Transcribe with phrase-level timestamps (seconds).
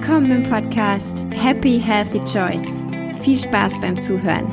[0.00, 2.82] Willkommen im Podcast Happy Healthy Choice.
[3.20, 4.46] Viel Spaß beim Zuhören.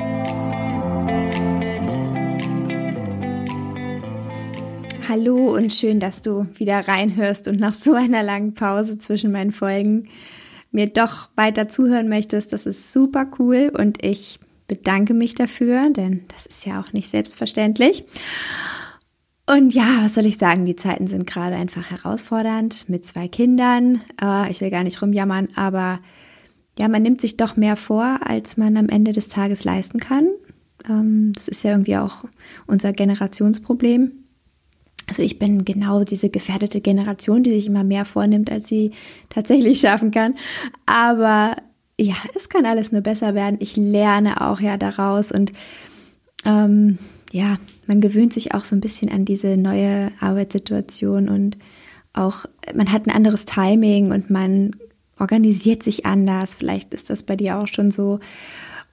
[5.08, 9.52] Hallo und schön, dass du wieder reinhörst und nach so einer langen Pause zwischen meinen
[9.52, 10.10] Folgen
[10.72, 12.52] mir doch weiter zuhören möchtest.
[12.52, 17.08] Das ist super cool und ich bedanke mich dafür, denn das ist ja auch nicht
[17.08, 18.04] selbstverständlich.
[19.48, 20.66] Und ja, was soll ich sagen?
[20.66, 24.02] Die Zeiten sind gerade einfach herausfordernd mit zwei Kindern.
[24.22, 26.00] Äh, ich will gar nicht rumjammern, aber
[26.80, 30.30] ja, man nimmt sich doch mehr vor, als man am Ende des Tages leisten kann.
[30.90, 32.26] Ähm, das ist ja irgendwie auch
[32.66, 34.12] unser Generationsproblem.
[35.08, 38.92] Also ich bin genau diese gefährdete Generation, die sich immer mehr vornimmt, als sie
[39.30, 40.34] tatsächlich schaffen kann.
[40.88, 41.56] Aber
[42.00, 43.58] ja, es kann alles nur besser werden.
[43.60, 45.52] Ich lerne auch ja daraus und
[46.46, 46.98] ähm,
[47.36, 51.58] ja, man gewöhnt sich auch so ein bisschen an diese neue Arbeitssituation und
[52.14, 54.72] auch man hat ein anderes Timing und man
[55.20, 56.56] organisiert sich anders.
[56.56, 58.22] Vielleicht ist das bei dir auch schon so.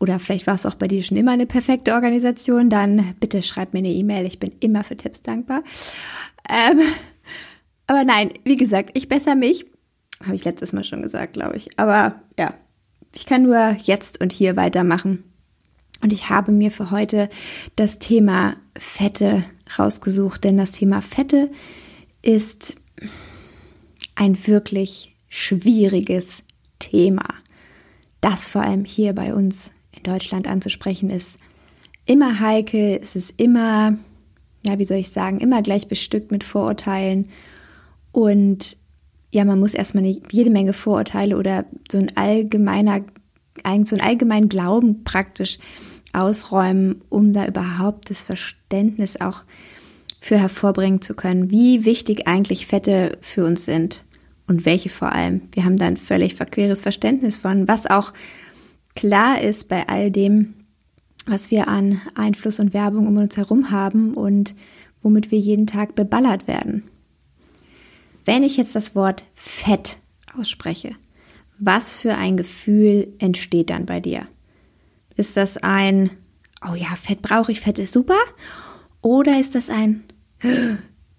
[0.01, 2.69] Oder vielleicht war es auch bei dir schon immer eine perfekte Organisation.
[2.69, 4.27] Dann bitte schreib mir eine E-Mail.
[4.27, 5.63] Ich bin immer für Tipps dankbar.
[6.51, 6.81] Ähm,
[7.87, 9.67] aber nein, wie gesagt, ich besser mich.
[10.25, 11.79] Habe ich letztes Mal schon gesagt, glaube ich.
[11.79, 12.55] Aber ja,
[13.15, 15.32] ich kann nur jetzt und hier weitermachen.
[16.03, 17.29] Und ich habe mir für heute
[17.77, 19.45] das Thema Fette
[19.79, 21.51] rausgesucht, denn das Thema Fette
[22.23, 22.77] ist
[24.15, 26.43] ein wirklich schwieriges
[26.79, 27.25] Thema,
[28.21, 31.39] das vor allem hier bei uns in Deutschland anzusprechen ist.
[32.05, 33.97] Immer heikel, es ist immer,
[34.67, 37.29] ja, wie soll ich sagen, immer gleich bestückt mit Vorurteilen
[38.11, 38.77] und
[39.33, 43.01] ja, man muss erstmal eine, jede Menge Vorurteile oder so ein allgemeiner,
[43.85, 45.59] so ein allgemeinen Glauben praktisch
[46.13, 49.43] ausräumen, um da überhaupt das Verständnis auch
[50.21, 54.05] für hervorbringen zu können, wie wichtig eigentlich Fette für uns sind
[54.47, 55.43] und welche vor allem.
[55.53, 58.13] Wir haben da ein völlig verqueres Verständnis von, was auch
[58.95, 60.55] klar ist bei all dem,
[61.27, 64.55] was wir an Einfluss und Werbung um uns herum haben und
[65.03, 66.85] womit wir jeden Tag beballert werden.
[68.25, 69.99] Wenn ich jetzt das Wort Fett
[70.39, 70.95] ausspreche,
[71.59, 74.25] was für ein Gefühl entsteht dann bei dir?
[75.17, 76.11] Ist das ein,
[76.69, 78.19] oh ja, Fett brauche ich, Fett ist super?
[79.01, 80.05] Oder ist das ein,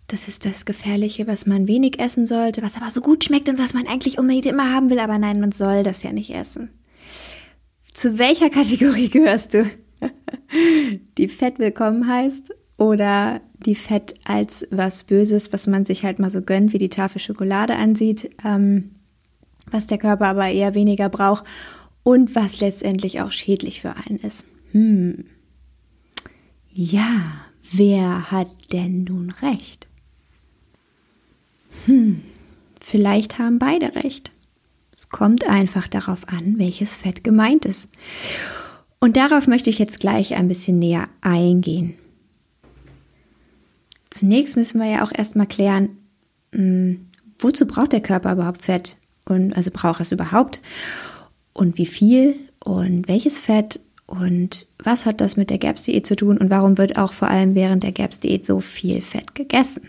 [0.08, 3.59] das ist das Gefährliche, was man wenig essen sollte, was aber so gut schmeckt und
[3.59, 6.70] was man eigentlich unbedingt immer haben will, aber nein, man soll das ja nicht essen.
[7.94, 9.70] Zu welcher Kategorie gehörst du?
[11.18, 16.30] Die Fett willkommen heißt oder die Fett als was Böses, was man sich halt mal
[16.30, 18.92] so gönnt, wie die Tafel Schokolade ansieht, ähm,
[19.72, 21.46] was der Körper aber eher weniger braucht
[22.03, 24.46] und was letztendlich auch schädlich für einen ist.
[24.72, 25.25] Hm.
[26.72, 27.22] Ja,
[27.72, 29.88] wer hat denn nun recht?
[31.86, 32.22] Hm,
[32.80, 34.31] vielleicht haben beide recht.
[34.91, 37.90] Es kommt einfach darauf an, welches Fett gemeint ist.
[39.00, 41.96] Und darauf möchte ich jetzt gleich ein bisschen näher eingehen.
[44.09, 45.97] Zunächst müssen wir ja auch erstmal klären,
[46.53, 47.08] hm,
[47.40, 48.97] wozu braucht der Körper überhaupt Fett?
[49.25, 50.62] Und also braucht es überhaupt?
[51.53, 56.38] Und wie viel und welches Fett und was hat das mit der GAPS-Diät zu tun
[56.38, 59.84] und warum wird auch vor allem während der GAPS-Diät so viel Fett gegessen?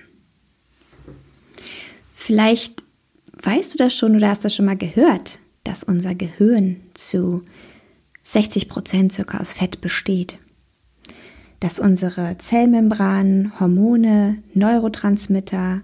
[2.14, 2.84] Vielleicht
[3.42, 7.42] weißt du das schon oder hast das schon mal gehört, dass unser Gehirn zu
[8.22, 10.38] 60 Prozent circa aus Fett besteht.
[11.60, 15.82] Dass unsere Zellmembranen, Hormone, Neurotransmitter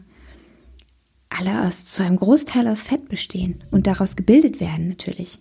[1.29, 5.39] alle aus, zu einem Großteil aus Fett bestehen und daraus gebildet werden natürlich.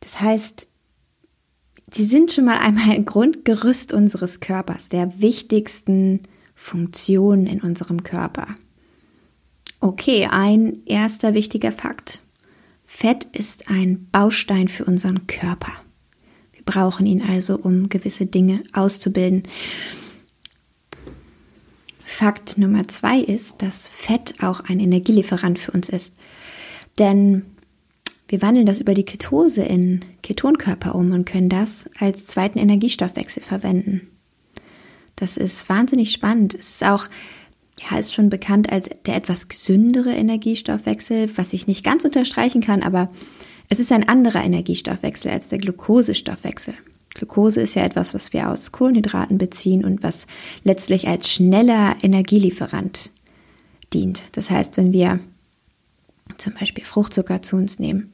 [0.00, 0.66] Das heißt,
[1.92, 6.20] sie sind schon mal einmal ein Grundgerüst unseres Körpers, der wichtigsten
[6.54, 8.48] Funktionen in unserem Körper.
[9.80, 12.20] Okay, ein erster wichtiger Fakt.
[12.84, 15.72] Fett ist ein Baustein für unseren Körper.
[16.52, 19.44] Wir brauchen ihn also, um gewisse Dinge auszubilden.
[22.04, 26.16] Fakt Nummer zwei ist, dass Fett auch ein Energielieferant für uns ist.
[26.98, 27.46] Denn
[28.30, 33.42] wir wandeln das über die Ketose in Ketonkörper um und können das als zweiten Energiestoffwechsel
[33.42, 34.08] verwenden.
[35.16, 36.54] Das ist wahnsinnig spannend.
[36.54, 37.08] Es ist auch,
[37.90, 42.84] ja, ist schon bekannt als der etwas gesündere Energiestoffwechsel, was ich nicht ganz unterstreichen kann,
[42.84, 43.08] aber
[43.68, 46.74] es ist ein anderer Energiestoffwechsel als der Glukosestoffwechsel.
[47.14, 50.28] Glucose ist ja etwas, was wir aus Kohlenhydraten beziehen und was
[50.62, 53.10] letztlich als schneller Energielieferant
[53.92, 54.22] dient.
[54.32, 55.18] Das heißt, wenn wir
[56.38, 58.10] zum Beispiel Fruchtzucker zu uns nehmen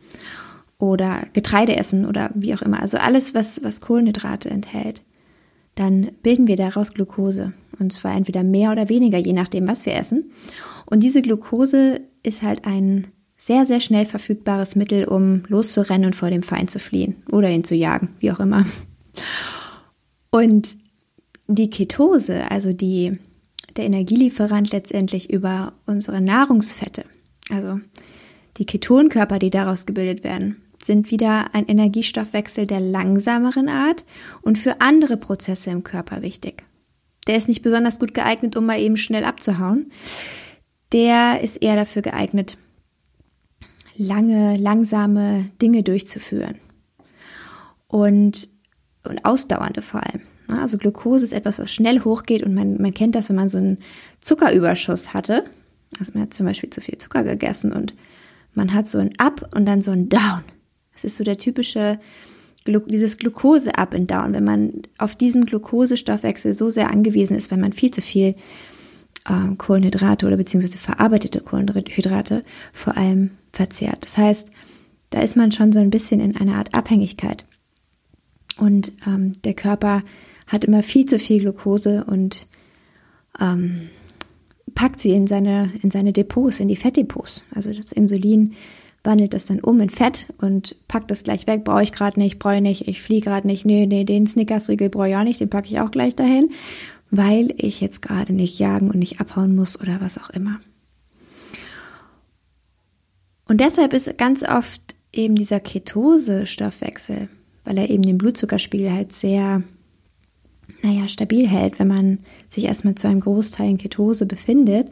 [0.78, 5.02] oder Getreide essen oder wie auch immer, also alles, was, was Kohlenhydrate enthält,
[5.74, 7.52] dann bilden wir daraus Glucose.
[7.78, 10.30] Und zwar entweder mehr oder weniger, je nachdem, was wir essen.
[10.86, 16.30] Und diese Glucose ist halt ein sehr, sehr schnell verfügbares Mittel, um loszurennen und vor
[16.30, 18.64] dem Feind zu fliehen oder ihn zu jagen, wie auch immer.
[20.30, 20.76] Und
[21.46, 23.18] die Ketose, also die,
[23.76, 27.04] der Energielieferant letztendlich über unsere Nahrungsfette,
[27.50, 27.78] also
[28.58, 34.04] die Ketonkörper, die daraus gebildet werden, sind wieder ein Energiestoffwechsel der langsameren Art
[34.42, 36.64] und für andere Prozesse im Körper wichtig.
[37.26, 39.90] Der ist nicht besonders gut geeignet, um mal eben schnell abzuhauen.
[40.92, 42.56] Der ist eher dafür geeignet,
[43.96, 46.56] lange, langsame Dinge durchzuführen.
[47.88, 48.48] Und,
[49.04, 50.22] und ausdauernde vor allem.
[50.48, 53.58] Also Glucose ist etwas, was schnell hochgeht und man, man kennt das, wenn man so
[53.58, 53.78] einen
[54.20, 55.44] Zuckerüberschuss hatte.
[55.98, 57.94] Also man hat zum Beispiel zu viel Zucker gegessen und
[58.56, 60.42] man hat so ein Up und dann so ein Down.
[60.92, 61.98] Das ist so der typische,
[62.66, 67.72] dieses Glucose-Up and Down, wenn man auf diesen Glukosestoffwechsel so sehr angewiesen ist, wenn man
[67.72, 68.34] viel zu viel
[69.26, 72.42] äh, Kohlenhydrate oder beziehungsweise verarbeitete Kohlenhydrate
[72.72, 74.02] vor allem verzehrt.
[74.02, 74.50] Das heißt,
[75.10, 77.44] da ist man schon so ein bisschen in einer Art Abhängigkeit.
[78.58, 80.02] Und ähm, der Körper
[80.46, 82.46] hat immer viel zu viel Glucose und
[83.40, 83.90] ähm,
[84.76, 87.42] packt sie in seine, in seine Depots, in die Fettdepots.
[87.52, 88.52] Also das Insulin
[89.02, 91.64] wandelt das dann um in Fett und packt das gleich weg.
[91.64, 93.64] Brauche ich gerade nicht, brauche ich nicht, ich fliege gerade nicht.
[93.64, 96.48] Nee, nee, den Snickers-Riegel brauche ich auch nicht, den packe ich auch gleich dahin,
[97.10, 100.60] weil ich jetzt gerade nicht jagen und nicht abhauen muss oder was auch immer.
[103.48, 107.28] Und deshalb ist ganz oft eben dieser Ketose-Stoffwechsel
[107.66, 109.62] weil er eben den Blutzuckerspiegel halt sehr,
[110.82, 112.18] naja, stabil hält, wenn man
[112.48, 114.88] sich erstmal zu einem Großteil in Ketose befindet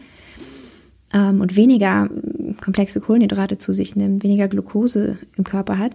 [1.12, 5.92] ähm, und weniger äh, komplexe Kohlenhydrate zu sich nimmt, weniger Glucose im Körper hat.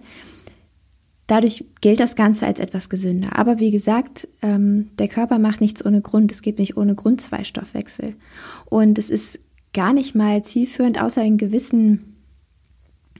[1.26, 3.38] Dadurch gilt das Ganze als etwas gesünder.
[3.38, 6.32] Aber wie gesagt, ähm, der Körper macht nichts ohne Grund.
[6.32, 8.16] Es geht nicht ohne Grund zwei Stoffwechsel.
[8.64, 9.40] Und es ist
[9.72, 12.16] gar nicht mal zielführend, außer in gewissen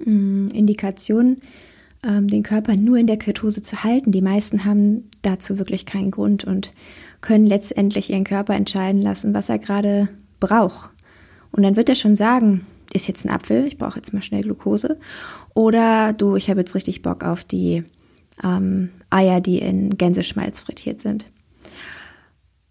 [0.05, 1.37] mh, mm, Indikationen,
[2.03, 4.13] ähm, den Körper nur in der Ketose zu halten.
[4.13, 6.73] Die meisten haben dazu wirklich keinen Grund und
[7.21, 10.09] können letztendlich ihren Körper entscheiden lassen, was er gerade
[10.39, 10.91] braucht.
[11.53, 14.43] Und dann wird er schon sagen, ist jetzt ein Apfel, ich brauche jetzt mal schnell
[14.43, 14.99] Glucose.
[15.55, 17.85] Oder du, ich habe jetzt richtig Bock auf die
[18.43, 21.27] ähm, Eier, die in Gänseschmalz frittiert sind.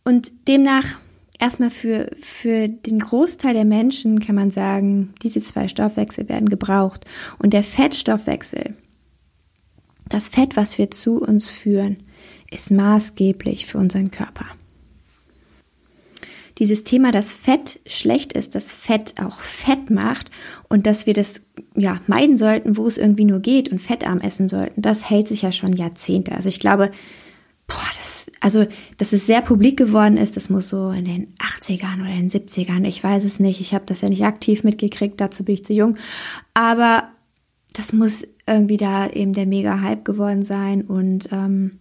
[0.04, 0.98] Und demnach
[1.40, 7.06] erstmal für, für den Großteil der Menschen kann man sagen, diese zwei Stoffwechsel werden gebraucht.
[7.38, 8.76] Und der Fettstoffwechsel,
[10.10, 11.98] das Fett, was wir zu uns führen,
[12.52, 14.46] ist maßgeblich für unseren Körper.
[16.58, 20.30] Dieses Thema, dass Fett schlecht ist, dass Fett auch Fett macht
[20.68, 21.42] und dass wir das
[21.74, 25.44] ja meiden sollten, wo es irgendwie nur geht und fettarm essen sollten, das hält sich
[25.44, 26.34] ja schon Jahrzehnte.
[26.34, 26.92] Also ich glaube,
[27.66, 28.66] boah, das, also,
[28.98, 32.30] dass es sehr publik geworden ist, das muss so in den 80ern oder in den
[32.30, 35.64] 70ern, ich weiß es nicht, ich habe das ja nicht aktiv mitgekriegt, dazu bin ich
[35.64, 35.96] zu jung,
[36.54, 37.10] aber
[37.74, 41.80] das muss irgendwie da eben der Mega-Hype geworden sein und ähm,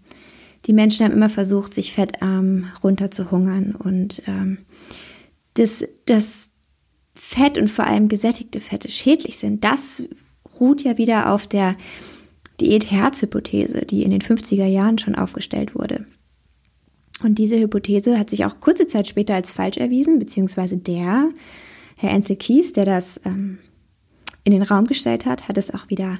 [0.66, 4.58] die Menschen haben immer versucht, sich fettarm runterzuhungern und ähm,
[5.54, 6.50] das, das
[7.14, 10.08] Fett und vor allem gesättigte Fette schädlich sind, das
[10.60, 11.76] ruht ja wieder auf der
[12.60, 16.06] Diät-Herz-Hypothese, die in den 50er Jahren schon aufgestellt wurde.
[17.22, 21.30] Und diese Hypothese hat sich auch kurze Zeit später als falsch erwiesen, beziehungsweise der
[21.96, 23.58] Herr Ensel Kies, der das ähm,
[24.48, 26.18] in den Raum gestellt hat, hat es auch wieder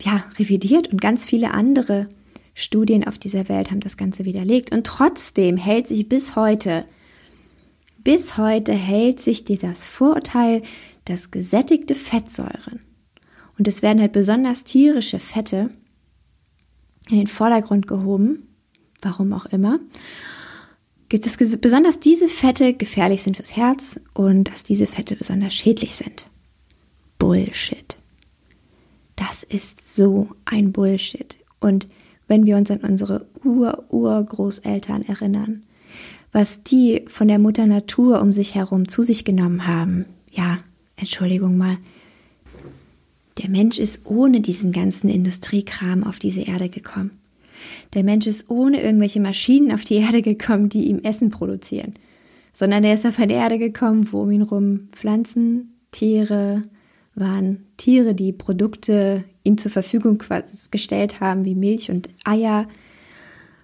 [0.00, 2.08] ja, revidiert und ganz viele andere
[2.54, 4.72] Studien auf dieser Welt haben das Ganze widerlegt.
[4.72, 6.84] Und trotzdem hält sich bis heute,
[8.04, 10.62] bis heute hält sich dieses Vorurteil,
[11.04, 12.80] dass gesättigte Fettsäuren
[13.58, 15.70] und es werden halt besonders tierische Fette
[17.08, 18.48] in den Vordergrund gehoben,
[19.02, 19.78] warum auch immer,
[21.10, 26.26] dass besonders diese Fette gefährlich sind fürs Herz und dass diese Fette besonders schädlich sind.
[27.22, 27.96] Bullshit.
[29.14, 31.36] Das ist so ein Bullshit.
[31.60, 31.86] Und
[32.26, 35.62] wenn wir uns an unsere Ur-Urgroßeltern erinnern,
[36.32, 40.58] was die von der Mutter Natur um sich herum zu sich genommen haben, ja,
[40.96, 41.76] Entschuldigung mal,
[43.40, 47.12] der Mensch ist ohne diesen ganzen Industriekram auf diese Erde gekommen.
[47.94, 51.94] Der Mensch ist ohne irgendwelche Maschinen auf die Erde gekommen, die ihm Essen produzieren,
[52.52, 56.62] sondern er ist auf eine Erde gekommen, wo um ihn rum Pflanzen, Tiere,
[57.14, 60.22] waren Tiere, die Produkte ihm zur Verfügung
[60.70, 62.68] gestellt haben, wie Milch und Eier,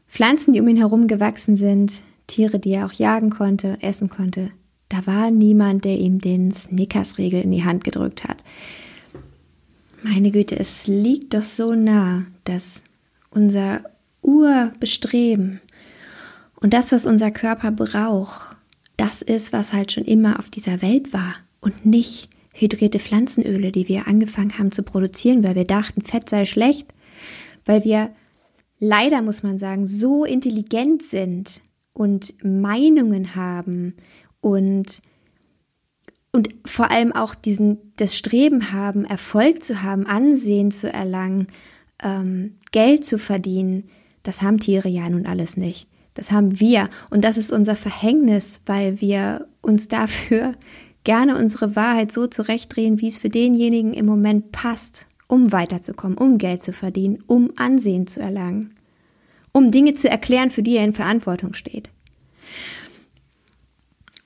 [0.06, 4.50] Pflanzen, die um ihn herum gewachsen sind, Tiere, die er auch jagen konnte, essen konnte.
[4.88, 8.42] Da war niemand, der ihm den Snickers-Riegel in die Hand gedrückt hat.
[10.02, 12.82] Meine Güte, es liegt doch so nah, dass
[13.30, 13.82] unser
[14.22, 15.60] Urbestreben
[16.56, 18.56] und das, was unser Körper braucht,
[18.96, 23.88] das ist, was halt schon immer auf dieser Welt war und nicht hydrierte Pflanzenöle, die
[23.88, 26.92] wir angefangen haben zu produzieren, weil wir dachten, Fett sei schlecht,
[27.64, 28.10] weil wir
[28.80, 31.62] leider, muss man sagen, so intelligent sind
[31.92, 33.94] und Meinungen haben
[34.40, 35.00] und
[36.30, 41.48] und vor allem auch diesen das Streben haben, Erfolg zu haben, Ansehen zu erlangen,
[42.02, 43.88] ähm, Geld zu verdienen,
[44.22, 45.88] das haben Tiere ja nun alles nicht.
[46.14, 50.54] Das haben wir und das ist unser Verhängnis, weil wir uns dafür
[51.08, 56.36] gerne unsere Wahrheit so zurechtdrehen, wie es für denjenigen im Moment passt, um weiterzukommen, um
[56.36, 58.74] Geld zu verdienen, um Ansehen zu erlangen,
[59.50, 61.88] um Dinge zu erklären, für die er in Verantwortung steht.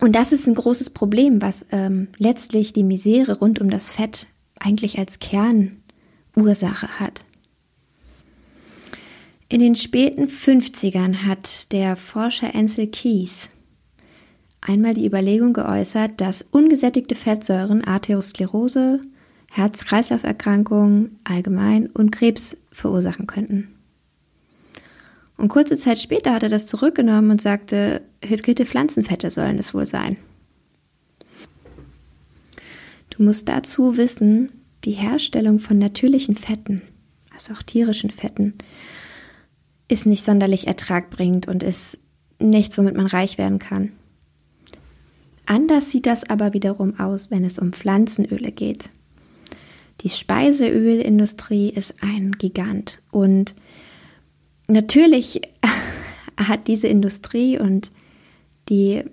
[0.01, 4.27] Und das ist ein großes Problem, was ähm, letztlich die Misere rund um das Fett
[4.59, 7.25] eigentlich als Kernursache hat.
[9.49, 13.51] In den späten 50ern hat der Forscher Ansel Keys
[14.63, 19.01] einmal die Überlegung geäußert, dass ungesättigte Fettsäuren Arteriosklerose,
[19.51, 23.69] Herz-Kreislauf-Erkrankungen allgemein und Krebs verursachen könnten.
[25.37, 29.87] Und kurze Zeit später hat er das zurückgenommen und sagte, hydrierte Pflanzenfette sollen es wohl
[29.87, 30.17] sein.
[33.11, 34.53] Du musst dazu wissen,
[34.85, 36.81] die Herstellung von natürlichen Fetten,
[37.33, 38.55] also auch tierischen Fetten,
[39.89, 41.99] ist nicht sonderlich ertragbringend und ist
[42.39, 43.93] nichts, womit man reich werden kann.
[45.47, 48.91] Anders sieht das aber wiederum aus, wenn es um Pflanzenöle geht.
[50.03, 53.55] Die Speiseölindustrie ist ein Gigant und
[54.69, 55.43] natürlich
[56.37, 57.93] hat diese Industrie und
[58.69, 59.05] die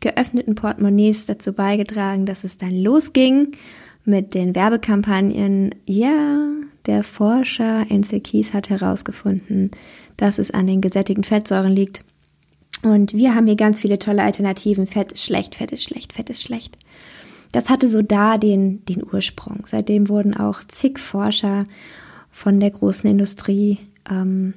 [0.00, 3.52] geöffneten Portemonnaies dazu beigetragen, dass es dann losging
[4.04, 5.74] mit den Werbekampagnen.
[5.86, 6.48] Ja,
[6.86, 9.70] der Forscher Ansel Kies hat herausgefunden,
[10.16, 12.04] dass es an den gesättigten Fettsäuren liegt.
[12.82, 14.86] Und wir haben hier ganz viele tolle Alternativen.
[14.86, 16.78] Fett ist schlecht, Fett ist schlecht, Fett ist schlecht.
[17.52, 19.64] Das hatte so da den, den Ursprung.
[19.66, 21.64] Seitdem wurden auch zig Forscher
[22.30, 23.78] von der großen Industrie
[24.10, 24.54] ähm,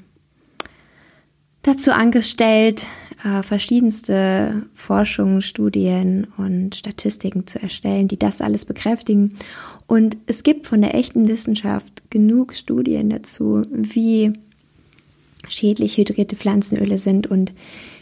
[1.64, 2.88] dazu angestellt,
[3.24, 9.36] äh, verschiedenste Forschungen, Studien und Statistiken zu erstellen, die das alles bekräftigen.
[9.88, 14.34] Und es gibt von der echten Wissenschaft genug Studien dazu, wie
[15.48, 17.54] schädlich hydrierte Pflanzenöle sind und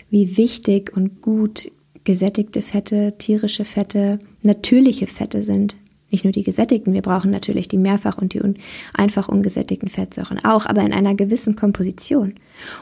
[0.09, 1.71] wie wichtig und gut
[2.03, 5.75] gesättigte Fette, tierische Fette, natürliche Fette sind.
[6.11, 8.57] Nicht nur die gesättigten, wir brauchen natürlich die mehrfach und die un
[8.93, 12.33] einfach ungesättigten Fettsäuren auch, aber in einer gewissen Komposition.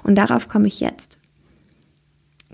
[0.04, 1.18] Und darauf komme ich jetzt.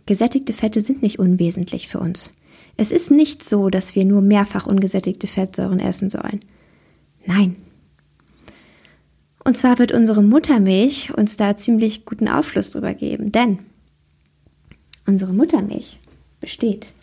[0.06, 2.32] Gesättigte Fette sind nicht unwesentlich für uns.
[2.75, 6.39] Es ist nicht so, dass wir nur mehrfach ungesättigte Fettsäuren essen sollen.
[7.25, 7.56] Nein.
[9.46, 13.60] Und zwar wird unsere Muttermilch uns da ziemlich guten Aufschluss drüber geben, denn
[15.06, 16.00] unsere Muttermilch
[16.40, 16.94] besteht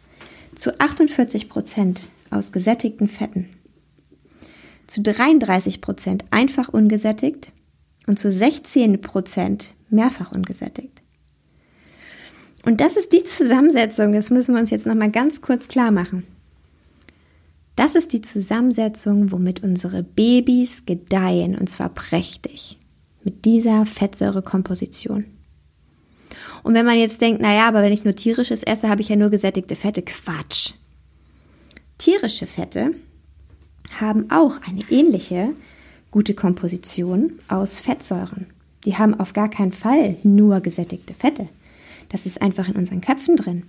[0.54, 3.48] zu 48 Prozent aus gesättigten Fetten
[4.90, 7.52] zu 33 Prozent einfach ungesättigt
[8.06, 11.02] und zu 16 Prozent mehrfach ungesättigt.
[12.64, 16.24] Und das ist die Zusammensetzung, das müssen wir uns jetzt nochmal ganz kurz klar machen.
[17.76, 22.76] Das ist die Zusammensetzung, womit unsere Babys gedeihen, und zwar prächtig,
[23.24, 25.24] mit dieser Fettsäurekomposition.
[26.62, 29.16] Und wenn man jetzt denkt, naja, aber wenn ich nur tierisches esse, habe ich ja
[29.16, 30.02] nur gesättigte Fette.
[30.02, 30.74] Quatsch.
[31.98, 32.92] Tierische Fette
[33.98, 35.54] haben auch eine ähnliche
[36.10, 38.46] gute Komposition aus Fettsäuren.
[38.84, 41.48] Die haben auf gar keinen Fall nur gesättigte Fette.
[42.08, 43.64] Das ist einfach in unseren Köpfen drin.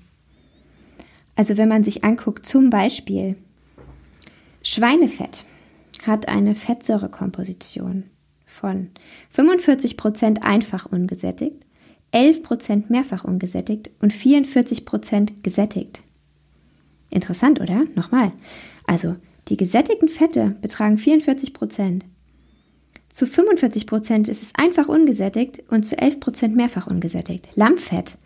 [1.35, 3.35] Also wenn man sich anguckt, zum Beispiel
[4.63, 5.45] Schweinefett
[6.05, 8.05] hat eine Fettsäurekomposition
[8.45, 8.89] von
[9.35, 11.63] 45% einfach ungesättigt,
[12.13, 16.01] 11% mehrfach ungesättigt und 44% gesättigt.
[17.09, 17.85] Interessant, oder?
[17.95, 18.31] Nochmal.
[18.85, 19.15] Also
[19.47, 22.05] die gesättigten Fette betragen 44 Prozent.
[23.09, 27.49] Zu 45 Prozent ist es einfach ungesättigt und zu 11 Prozent mehrfach ungesättigt.
[27.55, 28.17] Lammfett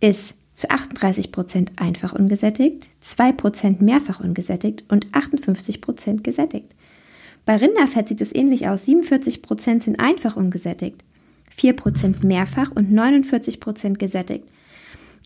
[0.00, 6.74] ist zu 38 Prozent einfach ungesättigt, 2 Prozent mehrfach ungesättigt und 58 Prozent gesättigt.
[7.44, 8.86] Bei Rinderfett sieht es ähnlich aus.
[8.86, 11.04] 47 Prozent sind einfach ungesättigt,
[11.56, 14.44] 4 Prozent mehrfach und 49 Prozent gesättigt.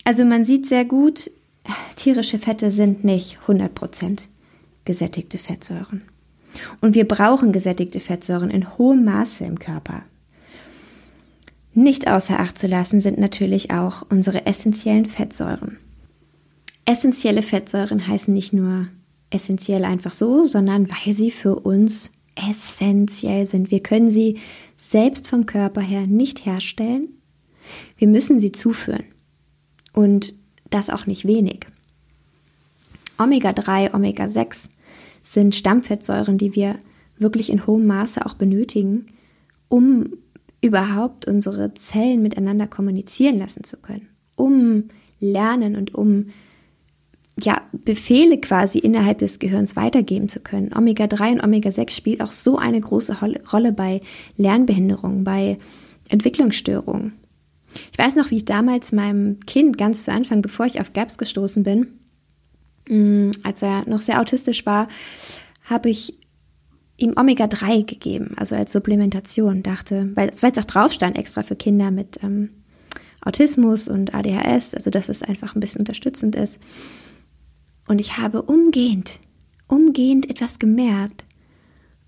[0.04, 1.30] Also man sieht sehr gut,
[1.97, 4.23] tierische Fette sind nicht 100 Prozent
[4.85, 6.04] gesättigte Fettsäuren.
[6.80, 10.02] Und wir brauchen gesättigte Fettsäuren in hohem Maße im Körper.
[11.75, 15.76] Nicht außer Acht zu lassen sind natürlich auch unsere essentiellen Fettsäuren.
[16.87, 18.87] Essentielle Fettsäuren heißen nicht nur
[19.30, 22.11] essentiell einfach so, sondern weil sie für uns
[22.49, 23.71] essentiell sind.
[23.71, 24.38] Wir können sie
[24.76, 27.09] selbst vom Körper her nicht herstellen.
[27.97, 29.04] Wir müssen sie zuführen.
[29.92, 30.35] Und
[30.71, 31.66] das auch nicht wenig.
[33.18, 34.68] Omega-3, Omega-6
[35.23, 36.76] sind Stammfettsäuren, die wir
[37.18, 39.07] wirklich in hohem Maße auch benötigen,
[39.68, 40.12] um
[40.61, 44.85] überhaupt unsere Zellen miteinander kommunizieren lassen zu können, um
[45.21, 46.26] lernen und um
[47.42, 50.73] ja, Befehle quasi innerhalb des Gehirns weitergeben zu können.
[50.75, 53.16] Omega-3 und Omega-6 spielt auch so eine große
[53.52, 54.00] Rolle bei
[54.37, 55.59] Lernbehinderungen, bei
[56.09, 57.14] Entwicklungsstörungen.
[57.92, 61.18] Ich weiß noch, wie ich damals meinem Kind ganz zu Anfang, bevor ich auf GAPS
[61.18, 61.88] gestoßen bin,
[62.88, 64.88] mm, als er noch sehr autistisch war,
[65.64, 66.18] habe ich
[66.97, 71.90] ihm Omega-3 gegeben, also als Supplementation, dachte, weil es auch drauf stand, extra für Kinder
[71.90, 72.50] mit ähm,
[73.21, 76.59] Autismus und ADHS, also dass es einfach ein bisschen unterstützend ist.
[77.88, 79.18] Und ich habe umgehend,
[79.66, 81.25] umgehend etwas gemerkt.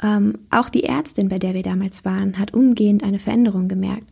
[0.03, 4.07] Ähm, auch die Ärztin, bei der wir damals waren, hat umgehend eine Veränderung gemerkt.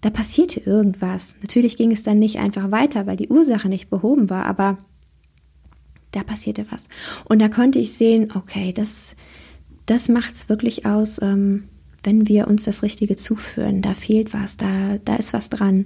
[0.00, 1.36] Da passierte irgendwas.
[1.42, 4.78] Natürlich ging es dann nicht einfach weiter, weil die Ursache nicht behoben war, aber
[6.10, 6.88] da passierte was.
[7.24, 9.14] Und da konnte ich sehen, okay, das,
[9.86, 11.66] das macht es wirklich aus, ähm,
[12.02, 13.82] wenn wir uns das Richtige zuführen.
[13.82, 15.84] Da fehlt was, da, da ist was dran.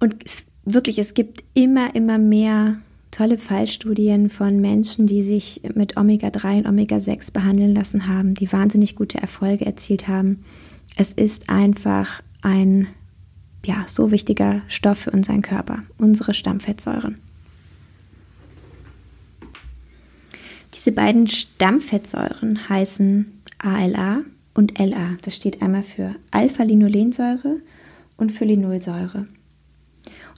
[0.00, 2.80] Und es, wirklich, es gibt immer, immer mehr
[3.16, 8.94] tolle Fallstudien von Menschen, die sich mit Omega-3 und Omega-6 behandeln lassen haben, die wahnsinnig
[8.94, 10.44] gute Erfolge erzielt haben.
[10.96, 12.88] Es ist einfach ein
[13.64, 17.18] ja, so wichtiger Stoff für unseren Körper, unsere Stammfettsäuren.
[20.74, 24.20] Diese beiden Stammfettsäuren heißen ALA
[24.52, 25.16] und LA.
[25.22, 27.62] Das steht einmal für Alpha-Linolensäure
[28.18, 29.26] und für Linolsäure.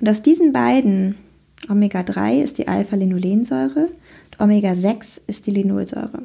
[0.01, 1.17] Und aus diesen beiden
[1.69, 6.23] Omega-3 ist die Alpha-Linolensäure und Omega-6 ist die Linolsäure.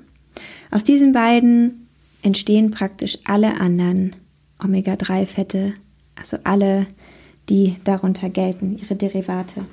[0.72, 1.88] Aus diesen beiden
[2.22, 4.16] entstehen praktisch alle anderen
[4.64, 5.74] Omega-3-Fette,
[6.16, 6.86] also alle,
[7.50, 9.66] die darunter gelten, ihre Derivate.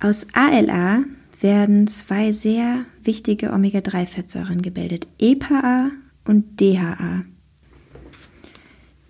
[0.00, 1.04] Aus ALA
[1.40, 5.90] werden zwei sehr wichtige Omega-3-Fettsäuren gebildet, EPA
[6.26, 7.22] und DHA.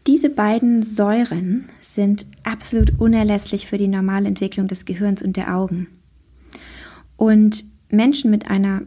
[0.06, 5.88] Diese beiden Säuren sind absolut unerlässlich für die normale Entwicklung des Gehirns und der Augen.
[7.16, 8.82] Und Menschen mit einer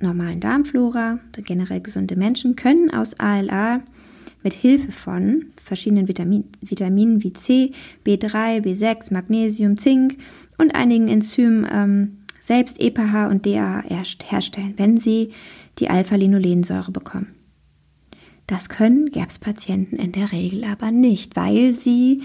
[0.00, 3.80] normalen Darmflora, generell gesunde Menschen, können aus ALA
[4.42, 7.72] mit Hilfe von verschiedenen Vitamin, Vitaminen wie C,
[8.06, 10.16] B3, B6, Magnesium, Zink
[10.58, 15.32] und einigen Enzymen ähm, selbst EPH und DA herstellen, wenn sie
[15.78, 17.28] die Alpha-Linolensäure bekommen.
[18.50, 22.22] Das können GAPS-Patienten in der Regel aber nicht, weil sie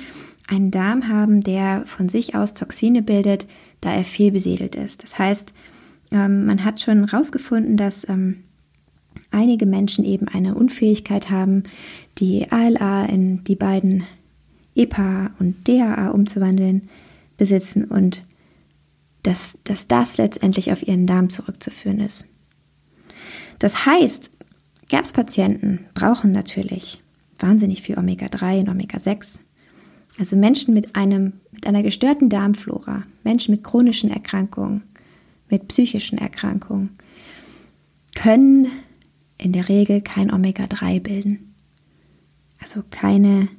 [0.48, 3.46] einen Darm haben, der von sich aus Toxine bildet,
[3.80, 5.04] da er fehlbesiedelt ist.
[5.04, 5.54] Das heißt,
[6.10, 8.38] ähm, man hat schon herausgefunden, dass ähm,
[9.30, 11.62] einige Menschen eben eine Unfähigkeit haben,
[12.18, 14.04] die ALA in die beiden
[14.74, 16.82] EPA und DHA umzuwandeln,
[17.38, 18.26] besitzen und
[19.22, 22.26] dass, dass das letztendlich auf ihren Darm zurückzuführen ist.
[23.60, 24.32] Das heißt,
[24.90, 27.04] GAPS-Patienten brauchen natürlich
[27.40, 29.40] wahnsinnig viel Omega-3 und Omega-6.
[30.18, 34.84] Also Menschen mit, einem, mit einer gestörten Darmflora, Menschen mit chronischen Erkrankungen,
[35.50, 36.92] mit psychischen Erkrankungen,
[38.16, 38.68] können
[39.38, 41.56] in der Regel kein Omega-3 bilden.
[42.60, 43.50] Also keine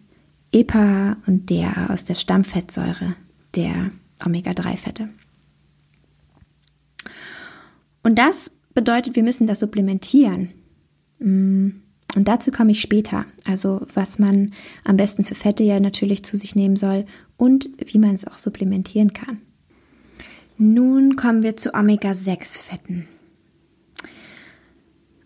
[0.52, 3.14] EPA und DHA aus der Stammfettsäure
[3.54, 3.90] der
[4.24, 5.08] Omega-3-Fette.
[8.02, 10.50] Und das bedeutet, wir müssen das supplementieren.
[11.18, 11.68] Mm,
[12.14, 13.26] und dazu komme ich später.
[13.44, 14.52] Also was man
[14.84, 17.04] am besten für Fette ja natürlich zu sich nehmen soll
[17.36, 19.40] und wie man es auch supplementieren kann.
[20.58, 23.06] Nun kommen wir zu Omega-6-Fetten.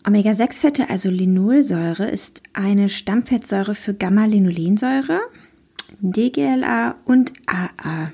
[0.05, 5.21] Omega-6-Fette, also Linolsäure, ist eine Stammfettsäure für Gamma-Linolensäure,
[6.01, 8.11] DGLA und AA.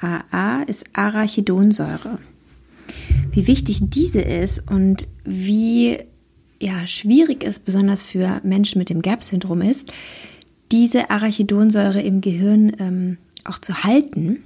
[0.00, 2.18] AA ist Arachidonsäure
[3.32, 5.98] wie wichtig diese ist und wie
[6.60, 9.92] ja, schwierig es besonders für Menschen mit dem GAP-Syndrom ist,
[10.70, 14.44] diese Arachidonsäure im Gehirn ähm, auch zu halten.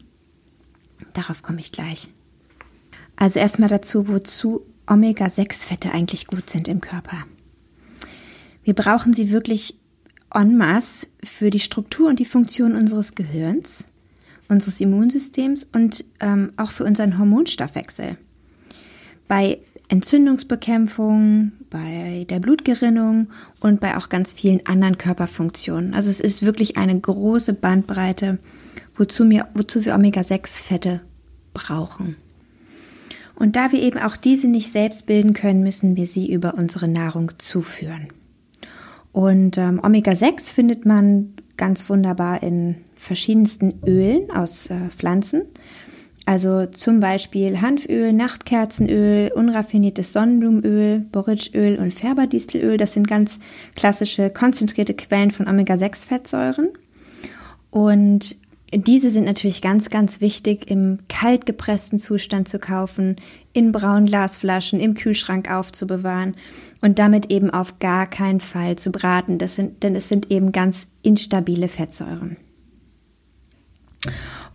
[1.13, 2.09] Darauf komme ich gleich.
[3.17, 7.25] Also erstmal dazu, wozu Omega-6-Fette eigentlich gut sind im Körper.
[8.63, 9.77] Wir brauchen sie wirklich
[10.33, 13.87] en masse für die Struktur und die Funktion unseres Gehirns,
[14.49, 18.17] unseres Immunsystems und ähm, auch für unseren Hormonstoffwechsel
[19.29, 23.29] bei Entzündungsbekämpfung, bei der Blutgerinnung
[23.61, 25.95] und bei auch ganz vielen anderen Körperfunktionen.
[25.95, 28.39] Also es ist wirklich eine große Bandbreite,
[28.97, 31.01] wozu wir, wozu wir Omega-6-Fette
[31.53, 32.17] brauchen.
[33.35, 36.89] Und da wir eben auch diese nicht selbst bilden können, müssen wir sie über unsere
[36.89, 38.09] Nahrung zuführen.
[39.13, 45.43] Und ähm, Omega-6 findet man ganz wunderbar in verschiedensten Ölen aus äh, Pflanzen
[46.27, 52.79] Also zum Beispiel Hanföl, Nachtkerzenöl, unraffiniertes Sonnenblumenöl, Borretschöl und Färberdistelöl.
[52.79, 53.39] Das sind ganz
[53.75, 56.71] klassische konzentrierte Quellen von Omega-6-Fettsäuren.
[57.71, 58.37] Und
[58.73, 63.17] diese sind natürlich ganz, ganz wichtig im kalt gepressten Zustand zu kaufen,
[63.53, 66.37] in braunen Glasflaschen im Kühlschrank aufzubewahren
[66.81, 69.39] und damit eben auf gar keinen Fall zu braten.
[69.39, 72.37] Das sind, denn es sind eben ganz instabile Fettsäuren.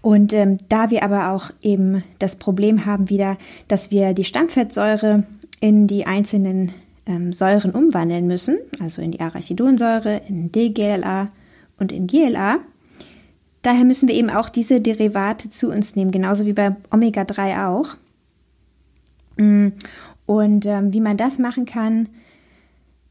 [0.01, 5.23] Und ähm, da wir aber auch eben das Problem haben wieder, dass wir die Stammfettsäure
[5.59, 6.71] in die einzelnen
[7.05, 11.29] ähm, Säuren umwandeln müssen, also in die Arachidonsäure, in DGLA
[11.77, 12.59] und in GLA,
[13.61, 17.95] daher müssen wir eben auch diese Derivate zu uns nehmen, genauso wie bei Omega-3 auch.
[19.35, 19.69] Mm,
[20.25, 22.07] und ähm, wie man das machen kann,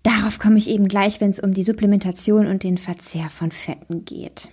[0.05, 4.05] darauf komme ich eben gleich, wenn es um die Supplementation und den Verzehr von Fetten
[4.05, 4.49] geht.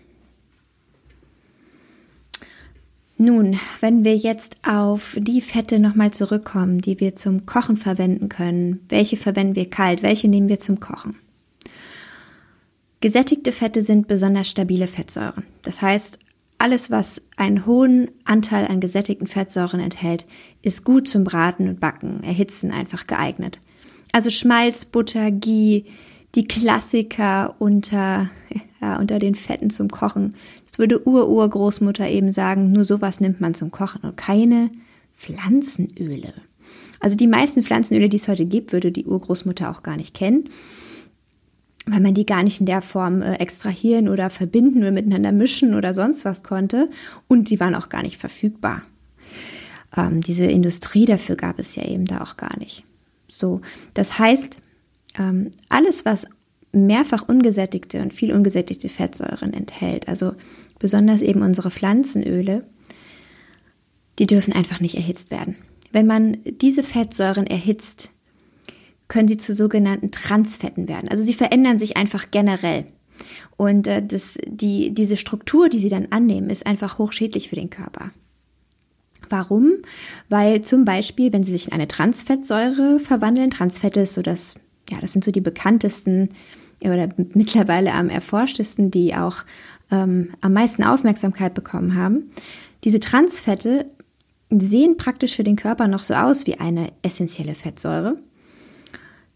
[3.17, 8.81] Nun, wenn wir jetzt auf die Fette nochmal zurückkommen, die wir zum Kochen verwenden können,
[8.89, 11.15] welche verwenden wir kalt, welche nehmen wir zum Kochen?
[12.99, 15.43] Gesättigte Fette sind besonders stabile Fettsäuren.
[15.61, 16.19] Das heißt,
[16.57, 20.25] alles, was einen hohen Anteil an gesättigten Fettsäuren enthält,
[20.61, 23.59] ist gut zum Braten und Backen, Erhitzen einfach geeignet.
[24.11, 25.85] Also Schmalz, Butter, Ghee,
[26.35, 28.29] die Klassiker unter,
[28.85, 30.35] ja, unter den Fetten zum Kochen.
[30.67, 34.69] Das würde Ur-Urgroßmutter eben sagen, nur sowas nimmt man zum Kochen und keine
[35.15, 36.33] Pflanzenöle.
[36.99, 40.49] Also die meisten Pflanzenöle, die es heute gibt, würde die Urgroßmutter auch gar nicht kennen,
[41.87, 45.73] weil man die gar nicht in der Form äh, extrahieren oder verbinden oder miteinander mischen
[45.73, 46.89] oder sonst was konnte.
[47.27, 48.83] Und die waren auch gar nicht verfügbar.
[49.95, 52.83] Ähm, diese Industrie dafür gab es ja eben da auch gar nicht.
[53.27, 53.61] So,
[53.93, 54.57] das heißt,
[55.17, 56.27] ähm, alles, was
[56.75, 60.33] mehrfach ungesättigte und viel ungesättigte Fettsäuren enthält, also
[60.79, 62.65] besonders eben unsere Pflanzenöle,
[64.19, 65.55] die dürfen einfach nicht erhitzt werden.
[65.91, 68.11] Wenn man diese Fettsäuren erhitzt,
[69.07, 71.09] können sie zu sogenannten Transfetten werden.
[71.09, 72.85] Also sie verändern sich einfach generell.
[73.55, 77.69] Und äh, das, die, diese Struktur, die sie dann annehmen, ist einfach hochschädlich für den
[77.69, 78.11] Körper.
[79.29, 79.73] Warum?
[80.27, 84.55] Weil zum Beispiel, wenn sie sich in eine Transfettsäure verwandeln, Transfette ist so das
[84.89, 86.29] ja, das sind so die bekanntesten
[86.89, 89.43] oder mittlerweile am erforschtesten, die auch
[89.91, 92.31] ähm, am meisten Aufmerksamkeit bekommen haben.
[92.83, 93.85] Diese Transfette
[94.49, 98.17] sehen praktisch für den Körper noch so aus wie eine essentielle Fettsäure.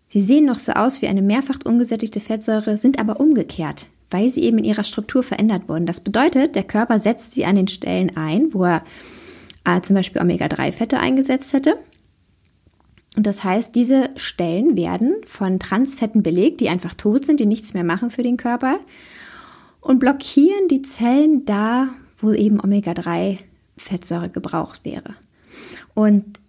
[0.07, 4.43] Sie sehen noch so aus wie eine mehrfach ungesättigte Fettsäure, sind aber umgekehrt, weil sie
[4.43, 5.85] eben in ihrer Struktur verändert wurden.
[5.85, 8.83] Das bedeutet, der Körper setzt sie an den Stellen ein, wo er
[9.65, 11.75] äh, zum Beispiel Omega-3-Fette eingesetzt hätte
[13.15, 17.73] und das heißt, diese Stellen werden von Transfetten belegt, die einfach tot sind, die nichts
[17.73, 18.79] mehr machen für den Körper
[19.81, 25.15] und blockieren die Zellen da, wo eben Omega-3-Fettsäure gebraucht wäre.
[25.95, 26.39] Und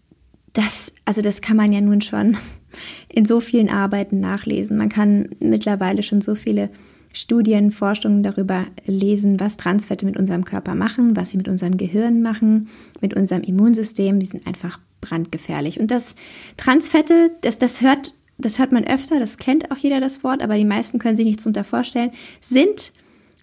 [0.53, 2.37] das, also das kann man ja nun schon
[3.09, 4.77] in so vielen Arbeiten nachlesen.
[4.77, 6.71] Man kann mittlerweile schon so viele
[7.13, 12.23] Studien, Forschungen darüber lesen, was Transfette mit unserem Körper machen, was sie mit unserem Gehirn
[12.23, 12.69] machen,
[13.01, 14.21] mit unserem Immunsystem.
[14.21, 15.81] Die sind einfach brandgefährlich.
[15.81, 16.15] Und das
[16.57, 20.57] Transfette, das, das hört, das hört man öfter, das kennt auch jeder das Wort, aber
[20.57, 22.93] die meisten können sich nichts darunter vorstellen, sind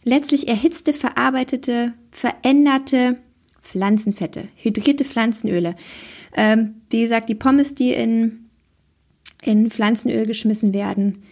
[0.04, 3.17] letztlich erhitzte, verarbeitete, veränderte
[3.62, 5.76] Pflanzenfette, hydrierte Pflanzenöle.
[6.36, 8.48] Ähm, wie gesagt, die Pommes, die in,
[9.41, 11.24] in Pflanzenöl geschmissen werden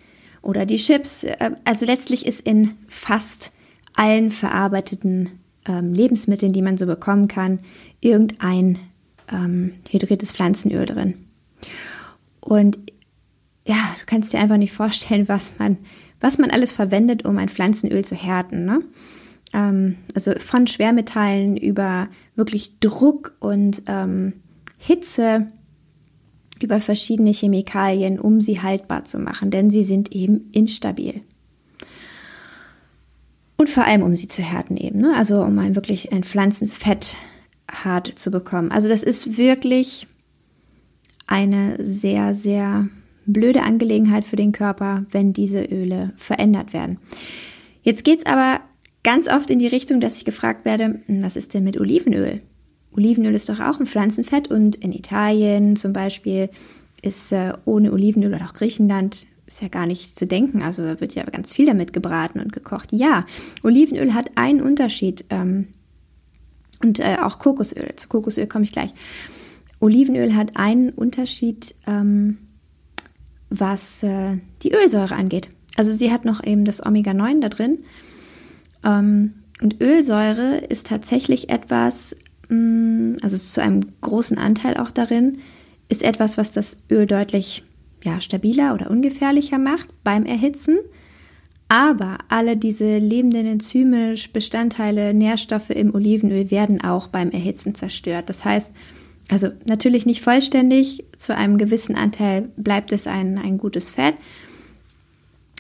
[0.41, 1.23] oder die Chips.
[1.23, 3.53] Äh, also letztlich ist in fast
[3.95, 5.29] allen verarbeiteten
[5.67, 7.59] ähm, Lebensmitteln, die man so bekommen kann,
[8.01, 8.77] irgendein
[9.31, 11.15] ähm, hydriertes Pflanzenöl drin.
[12.41, 12.79] Und
[13.65, 15.77] ja, du kannst dir einfach nicht vorstellen, was man,
[16.19, 18.65] was man alles verwendet, um ein Pflanzenöl zu härten.
[18.65, 18.79] Ne?
[19.53, 24.33] Ähm, also von Schwermetallen über wirklich Druck und ähm,
[24.77, 25.47] Hitze,
[26.61, 31.21] über verschiedene Chemikalien, um sie haltbar zu machen, denn sie sind eben instabil.
[33.57, 35.13] Und vor allem, um sie zu härten eben, ne?
[35.17, 37.15] also um ein wirklich ein Pflanzenfett
[37.71, 38.71] hart zu bekommen.
[38.71, 40.07] Also das ist wirklich
[41.27, 42.87] eine sehr, sehr
[43.25, 46.99] blöde Angelegenheit für den Körper, wenn diese Öle verändert werden.
[47.81, 48.61] Jetzt geht es aber
[49.03, 52.39] ganz oft in die Richtung, dass ich gefragt werde, hm, was ist denn mit Olivenöl?
[52.91, 56.49] Olivenöl ist doch auch ein Pflanzenfett und in Italien zum Beispiel
[57.01, 60.63] ist äh, ohne Olivenöl oder auch Griechenland ist ja gar nicht zu denken.
[60.63, 62.89] Also wird ja ganz viel damit gebraten und gekocht.
[62.91, 63.25] Ja,
[63.63, 65.25] Olivenöl hat einen Unterschied.
[65.29, 65.67] Ähm,
[66.85, 67.93] und äh, auch Kokosöl.
[67.95, 68.91] Zu Kokosöl komme ich gleich.
[69.79, 72.37] Olivenöl hat einen Unterschied, ähm,
[73.49, 75.49] was äh, die Ölsäure angeht.
[75.75, 77.79] Also sie hat noch eben das Omega-9 da drin.
[78.83, 82.15] Ähm, und Ölsäure ist tatsächlich etwas,
[82.49, 85.39] mm, also zu einem großen Anteil auch darin,
[85.89, 87.63] ist etwas, was das Öl deutlich
[88.03, 90.77] ja, stabiler oder ungefährlicher macht beim Erhitzen.
[91.67, 98.29] Aber alle diese lebenden Enzyme, Bestandteile, Nährstoffe im Olivenöl werden auch beim Erhitzen zerstört.
[98.29, 98.71] Das heißt,
[99.29, 104.15] also natürlich nicht vollständig, zu einem gewissen Anteil bleibt es ein, ein gutes Fett.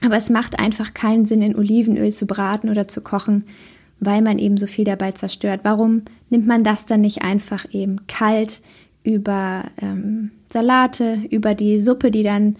[0.03, 3.45] Aber es macht einfach keinen Sinn, in Olivenöl zu braten oder zu kochen,
[3.99, 5.61] weil man eben so viel dabei zerstört.
[5.63, 8.61] Warum nimmt man das dann nicht einfach eben kalt
[9.03, 12.57] über ähm, Salate, über die Suppe, die dann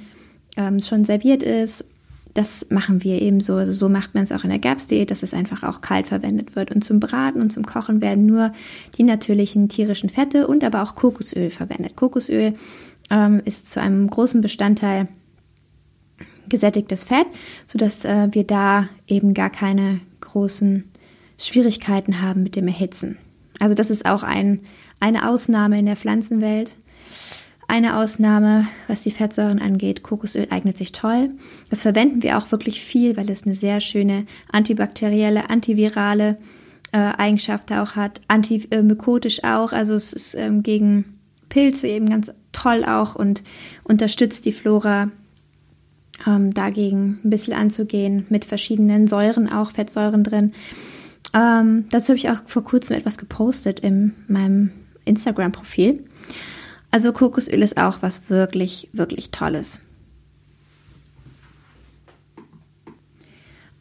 [0.58, 1.86] ähm, schon serviert ist
[2.36, 3.56] das machen wir eben so.
[3.56, 6.56] Also so macht man es auch in der Gapsdiät, dass es einfach auch kalt verwendet
[6.56, 6.70] wird.
[6.70, 8.52] Und zum Braten und zum Kochen werden nur
[8.98, 11.96] die natürlichen tierischen Fette und aber auch Kokosöl verwendet.
[11.96, 12.54] Kokosöl
[13.10, 15.08] ähm, ist zu einem großen Bestandteil
[16.50, 17.26] gesättigtes Fett,
[17.66, 20.84] sodass äh, wir da eben gar keine großen
[21.40, 23.18] Schwierigkeiten haben mit dem Erhitzen.
[23.60, 24.60] Also das ist auch ein,
[25.00, 26.76] eine Ausnahme in der Pflanzenwelt.
[27.68, 31.30] Eine Ausnahme, was die Fettsäuren angeht, Kokosöl eignet sich toll.
[31.70, 36.38] Das verwenden wir auch wirklich viel, weil es eine sehr schöne antibakterielle, antivirale
[36.92, 42.86] äh, Eigenschaft auch hat, antimykotisch auch, also es ist ähm, gegen Pilze eben ganz toll
[42.86, 43.44] auch und
[43.84, 45.10] unterstützt die Flora
[46.26, 50.54] ähm, dagegen ein bisschen anzugehen, mit verschiedenen Säuren auch, Fettsäuren drin.
[51.34, 54.72] Ähm, dazu habe ich auch vor kurzem etwas gepostet in meinem
[55.04, 56.04] Instagram-Profil.
[56.96, 59.82] Also Kokosöl ist auch was wirklich, wirklich Tolles.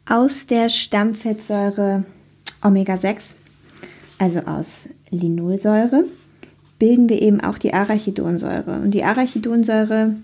[0.05, 2.03] Aus der Stammfettsäure
[2.61, 3.35] Omega-6,
[4.17, 6.03] also aus Linolsäure,
[6.77, 8.81] bilden wir eben auch die Arachidonsäure.
[8.81, 10.17] Und die Arachidonsäure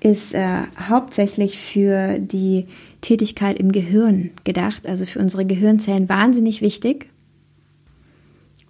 [0.00, 2.66] ist äh, hauptsächlich für die
[3.00, 7.08] Tätigkeit im Gehirn gedacht, also für unsere Gehirnzellen wahnsinnig wichtig.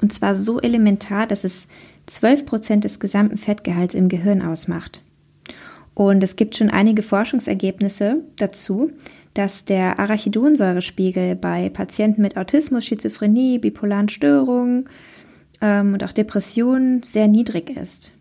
[0.01, 1.67] Und zwar so elementar, dass es
[2.07, 5.03] 12 Prozent des gesamten Fettgehalts im Gehirn ausmacht.
[5.95, 8.91] Und es gibt schon einige Forschungsergebnisse dazu,
[9.35, 14.89] dass der Arachidonsäurespiegel bei Patienten mit Autismus, Schizophrenie, bipolaren Störungen
[15.61, 18.13] ähm, und auch Depressionen sehr niedrig ist.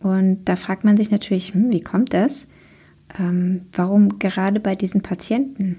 [0.00, 2.46] Und da fragt man sich natürlich, hm, wie kommt das?
[3.18, 5.76] Ähm, warum gerade bei diesen Patienten?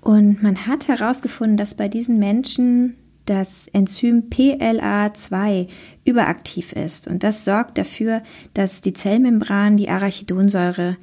[0.00, 5.68] Und man hat herausgefunden, dass bei diesen Menschen das Enzym PLA2
[6.04, 7.06] überaktiv ist.
[7.06, 8.22] Und das sorgt dafür,
[8.54, 10.96] dass die Zellmembran die Arachidonsäure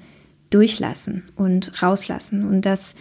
[0.49, 2.47] durchlassen und rauslassen.
[2.47, 2.95] Und das,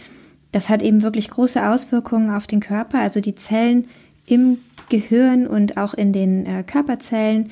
[0.52, 3.00] das hat eben wirklich große Auswirkungen auf den Körper.
[3.00, 3.86] Also die Zellen
[4.26, 7.50] im Gehirn und auch in den äh, Körperzellen,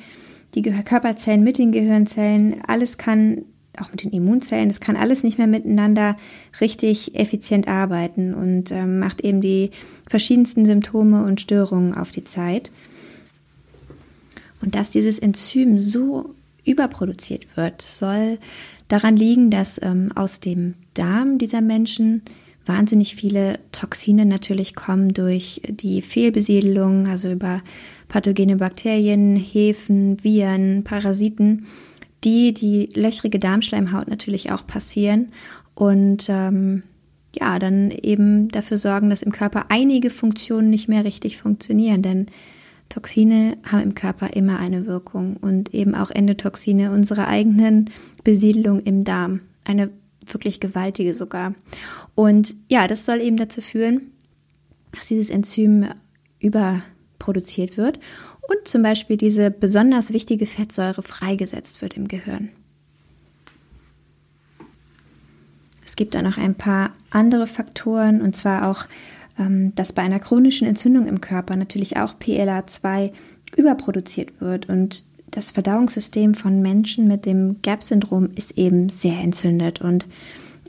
[0.55, 3.43] die Körperzellen mit den Gehirnzellen, alles kann
[3.79, 6.17] auch mit den Immunzellen, das kann alles nicht mehr miteinander
[6.61, 9.71] richtig effizient arbeiten und ähm, macht eben die
[10.07, 12.71] verschiedensten Symptome und Störungen auf die Zeit.
[14.61, 16.33] Und dass dieses Enzym so
[16.65, 18.39] überproduziert wird, soll
[18.87, 22.23] daran liegen, dass ähm, aus dem Darm dieser Menschen
[22.65, 27.61] wahnsinnig viele Toxine natürlich kommen durch die Fehlbesiedelung, also über
[28.07, 31.65] pathogene Bakterien, Hefen, Viren, Parasiten
[32.27, 35.29] die die löchrige Darmschleimhaut natürlich auch passieren.
[35.75, 36.83] Und ähm,
[37.33, 42.25] ja, dann eben dafür sorgen, dass im Körper einige Funktionen nicht mehr richtig funktionieren, denn
[42.89, 47.89] Toxine haben im Körper immer eine Wirkung und eben auch Endotoxine unserer eigenen
[48.23, 49.89] Besiedelung im Darm, eine
[50.25, 51.53] wirklich gewaltige sogar.
[52.15, 54.11] Und ja, das soll eben dazu führen,
[54.91, 55.85] dass dieses Enzym
[56.39, 57.99] überproduziert wird
[58.47, 62.49] und zum Beispiel diese besonders wichtige Fettsäure freigesetzt wird im Gehirn.
[65.85, 68.85] Es gibt da noch ein paar andere Faktoren und zwar auch,
[69.39, 73.11] ähm, dass bei einer chronischen Entzündung im Körper natürlich auch PLA2
[73.55, 80.05] überproduziert wird und das Verdauungssystem von Menschen mit dem GAP-Syndrom ist eben sehr entzündet und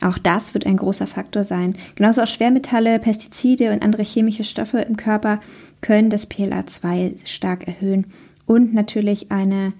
[0.02, 1.76] auch das wird ein großer Faktor sein.
[1.94, 5.40] Genauso auch Schwermetalle, Pestizide und andere chemische Stoffe im Körper
[5.80, 8.06] können das PLA2 stark erhöhen.
[8.46, 9.72] Und natürlich eine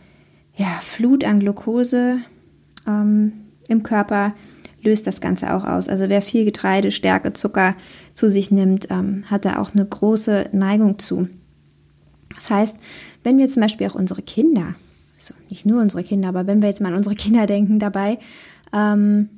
[0.57, 2.19] ja, Flut an Glucose
[2.87, 3.33] ähm,
[3.69, 4.35] im Körper
[4.83, 5.89] löst das Ganze auch aus.
[5.89, 7.75] Also wer viel Getreide, Stärke, Zucker
[8.15, 11.27] zu sich nimmt, ähm, hat da auch eine große Neigung zu.
[12.35, 12.77] Das heißt,
[13.25, 14.75] wenn wir zum Beispiel auch unsere Kinder,
[15.17, 18.19] also nicht nur unsere Kinder, aber wenn wir jetzt mal an unsere Kinder denken dabei,
[18.73, 19.29] ähm,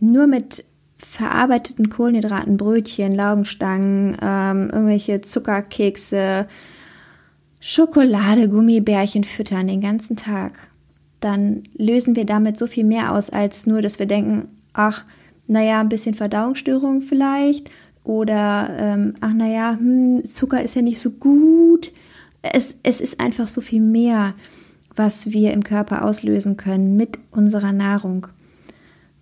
[0.00, 0.64] nur mit
[0.98, 6.46] verarbeiteten Kohlenhydraten, Brötchen, Laugenstangen, ähm, irgendwelche Zuckerkekse,
[7.60, 10.52] Schokolade, Gummibärchen füttern den ganzen Tag,
[11.20, 15.04] dann lösen wir damit so viel mehr aus, als nur, dass wir denken, ach,
[15.46, 17.70] naja, ein bisschen Verdauungsstörung vielleicht,
[18.04, 21.92] oder ähm, ach naja, hm, Zucker ist ja nicht so gut.
[22.42, 24.34] Es, es ist einfach so viel mehr,
[24.96, 28.28] was wir im Körper auslösen können mit unserer Nahrung.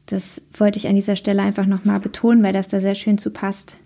[0.08, 3.30] Das wollte ich an dieser Stelle einfach nochmal betonen, weil das da sehr schön zu
[3.30, 3.76] passt.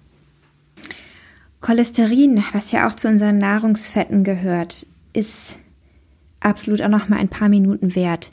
[1.60, 5.56] Cholesterin, was ja auch zu unseren Nahrungsfetten gehört, ist
[6.38, 8.30] absolut auch nochmal ein paar Minuten wert.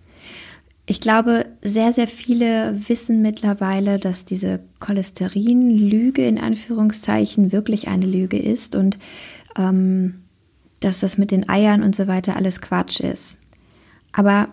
[0.85, 8.39] Ich glaube, sehr, sehr viele wissen mittlerweile, dass diese Cholesterin-Lüge in Anführungszeichen wirklich eine Lüge
[8.39, 8.97] ist und
[9.57, 10.21] ähm,
[10.79, 13.37] dass das mit den Eiern und so weiter alles Quatsch ist.
[14.11, 14.47] Aber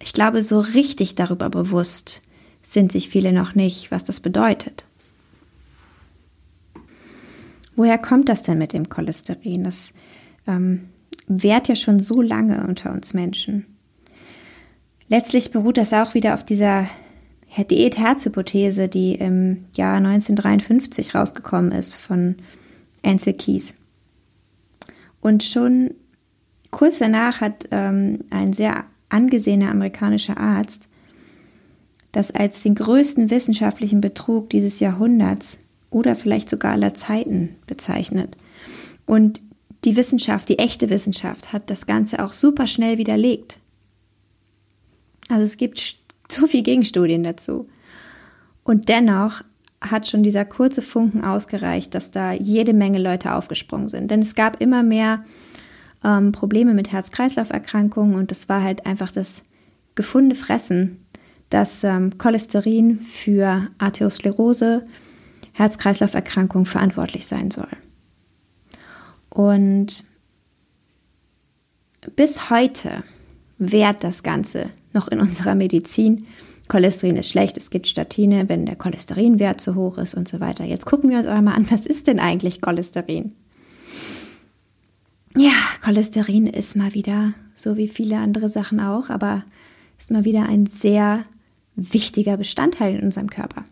[0.00, 2.22] ich glaube, so richtig darüber bewusst
[2.62, 4.86] sind sich viele noch nicht, was das bedeutet.
[7.74, 9.64] Woher kommt das denn mit dem Cholesterin?
[9.64, 9.92] Das
[10.46, 10.88] ähm,
[11.26, 13.66] währt ja schon so lange unter uns Menschen.
[15.08, 16.88] Letztlich beruht das auch wieder auf dieser
[17.56, 22.36] Diät-Herz-Hypothese, die im Jahr 1953 rausgekommen ist von
[23.02, 23.74] Ansel Keys.
[25.20, 25.94] Und schon
[26.70, 30.88] kurz danach hat ähm, ein sehr angesehener amerikanischer Arzt
[32.12, 35.58] das als den größten wissenschaftlichen Betrug dieses Jahrhunderts
[35.90, 38.36] oder vielleicht sogar aller Zeiten bezeichnet.
[39.06, 39.42] Und
[39.84, 43.58] die Wissenschaft, die echte Wissenschaft, hat das Ganze auch super schnell widerlegt.
[45.28, 45.96] Also es gibt
[46.30, 47.68] so viel Gegenstudien dazu.
[48.64, 49.42] Und dennoch
[49.80, 54.10] hat schon dieser kurze Funken ausgereicht, dass da jede Menge Leute aufgesprungen sind.
[54.10, 55.24] Denn es gab immer mehr
[56.04, 59.42] ähm, Probleme mit Herz-Kreislauf-Erkrankungen und es war halt einfach das
[59.96, 61.01] gefundene Fressen
[61.52, 64.84] dass ähm, Cholesterin für Arteriosklerose,
[65.52, 67.68] Herz-Kreislauf-Erkrankungen verantwortlich sein soll.
[69.28, 70.04] Und
[72.16, 73.02] bis heute
[73.58, 76.26] wehrt das Ganze noch in unserer Medizin.
[76.68, 80.64] Cholesterin ist schlecht, es gibt Statine, wenn der Cholesterinwert zu hoch ist und so weiter.
[80.64, 83.34] Jetzt gucken wir uns aber mal an, was ist denn eigentlich Cholesterin?
[85.36, 85.52] Ja,
[85.84, 89.44] Cholesterin ist mal wieder, so wie viele andere Sachen auch, aber
[89.98, 91.22] ist mal wieder ein sehr
[91.76, 93.64] wichtiger Bestandteil in unserem Körper.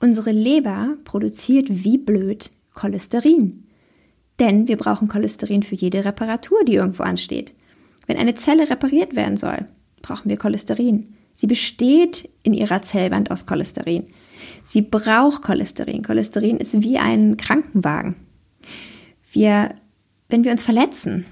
[0.00, 3.64] Unsere Leber produziert wie blöd Cholesterin.
[4.38, 7.54] Denn wir brauchen Cholesterin für jede Reparatur, die irgendwo ansteht.
[8.06, 9.66] Wenn eine Zelle repariert werden soll,
[10.02, 11.04] brauchen wir Cholesterin.
[11.34, 14.04] Sie besteht in ihrer Zellwand aus Cholesterin.
[14.62, 16.02] Sie braucht Cholesterin.
[16.02, 18.16] Cholesterin ist wie ein Krankenwagen.
[19.32, 19.74] Wir,
[20.28, 21.26] wenn wir uns verletzen,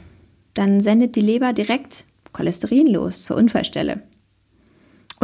[0.55, 4.03] dann sendet die Leber direkt Cholesterin los zur Unfallstelle.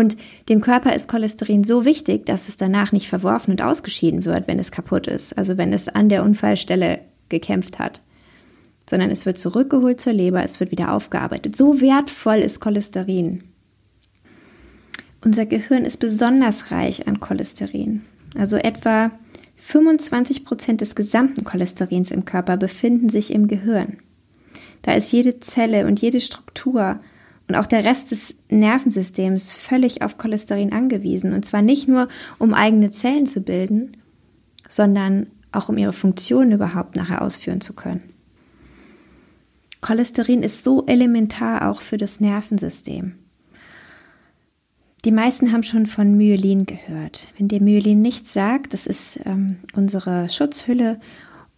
[0.01, 0.17] Und
[0.49, 4.59] dem Körper ist Cholesterin so wichtig, dass es danach nicht verworfen und ausgeschieden wird, wenn
[4.59, 8.01] es kaputt ist, also wenn es an der Unfallstelle gekämpft hat,
[8.89, 11.55] sondern es wird zurückgeholt zur Leber, es wird wieder aufgearbeitet.
[11.55, 13.43] So wertvoll ist Cholesterin.
[15.23, 18.01] Unser Gehirn ist besonders reich an Cholesterin.
[18.35, 19.11] Also etwa
[19.57, 23.99] 25 Prozent des gesamten Cholesterins im Körper befinden sich im Gehirn.
[24.81, 26.97] Da ist jede Zelle und jede Struktur
[27.51, 31.33] und auch der Rest des Nervensystems völlig auf Cholesterin angewiesen.
[31.33, 32.07] Und zwar nicht nur,
[32.39, 33.97] um eigene Zellen zu bilden,
[34.69, 38.05] sondern auch um ihre Funktionen überhaupt nachher ausführen zu können.
[39.81, 43.17] Cholesterin ist so elementar auch für das Nervensystem.
[45.05, 47.27] Die meisten haben schon von Myelin gehört.
[47.37, 51.01] Wenn dir Myelin nichts sagt, das ist ähm, unsere Schutzhülle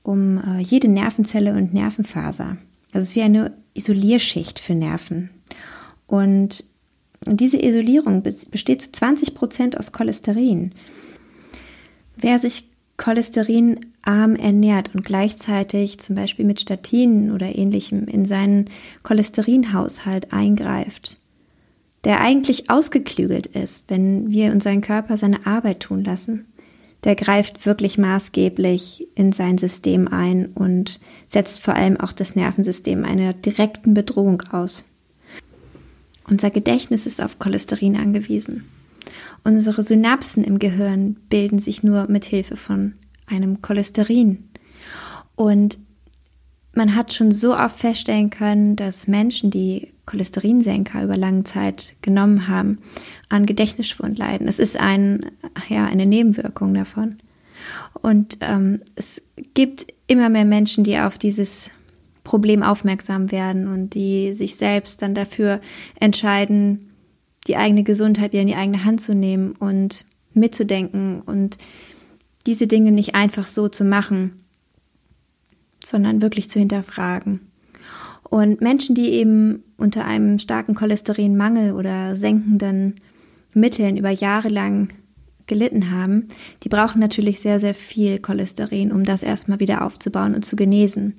[0.02, 2.56] um äh, jede Nervenzelle und Nervenfaser.
[2.92, 5.28] Das ist wie eine Isolierschicht für Nerven.
[6.12, 6.66] Und
[7.26, 10.74] diese Isolierung besteht zu 20 Prozent aus Cholesterin.
[12.18, 18.66] Wer sich cholesterinarm ernährt und gleichzeitig zum Beispiel mit Statinen oder ähnlichem in seinen
[19.04, 21.16] Cholesterinhaushalt eingreift,
[22.04, 26.44] der eigentlich ausgeklügelt ist, wenn wir unseren Körper seine Arbeit tun lassen,
[27.04, 33.02] der greift wirklich maßgeblich in sein System ein und setzt vor allem auch das Nervensystem
[33.02, 34.84] einer direkten Bedrohung aus.
[36.28, 38.64] Unser Gedächtnis ist auf Cholesterin angewiesen.
[39.44, 42.94] Unsere Synapsen im Gehirn bilden sich nur mit Hilfe von
[43.26, 44.48] einem Cholesterin.
[45.34, 45.78] Und
[46.74, 52.48] man hat schon so oft feststellen können, dass Menschen, die Cholesterinsenker über lange Zeit genommen
[52.48, 52.78] haben,
[53.28, 54.48] an Gedächtnisschwund leiden.
[54.48, 55.26] Es ist ein,
[55.68, 57.16] ja, eine Nebenwirkung davon.
[58.00, 59.22] Und ähm, es
[59.54, 61.70] gibt immer mehr Menschen, die auf dieses
[62.24, 65.60] Problem aufmerksam werden und die sich selbst dann dafür
[65.98, 66.92] entscheiden,
[67.48, 71.58] die eigene Gesundheit wieder in die eigene Hand zu nehmen und mitzudenken und
[72.46, 74.40] diese Dinge nicht einfach so zu machen,
[75.84, 77.40] sondern wirklich zu hinterfragen.
[78.22, 82.94] Und Menschen, die eben unter einem starken Cholesterinmangel oder senkenden
[83.52, 84.88] Mitteln über Jahre lang
[85.46, 86.28] gelitten haben,
[86.62, 91.14] die brauchen natürlich sehr, sehr viel Cholesterin, um das erstmal wieder aufzubauen und zu genesen.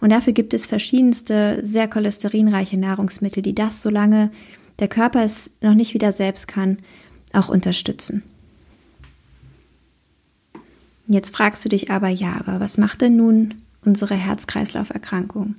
[0.00, 4.30] Und dafür gibt es verschiedenste, sehr cholesterinreiche Nahrungsmittel, die das, solange
[4.78, 6.78] der Körper es noch nicht wieder selbst kann,
[7.32, 8.22] auch unterstützen.
[11.08, 13.54] Jetzt fragst du dich aber, ja, aber was macht denn nun
[13.84, 15.56] unsere Herz-Kreislauf-Erkrankung?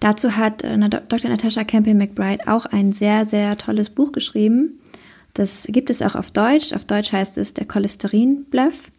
[0.00, 1.30] Dazu hat äh, Dr.
[1.30, 4.80] Natascha Campbell-McBride auch ein sehr, sehr tolles Buch geschrieben.
[5.34, 6.72] Das gibt es auch auf Deutsch.
[6.72, 8.90] Auf Deutsch heißt es der Cholesterin-Bluff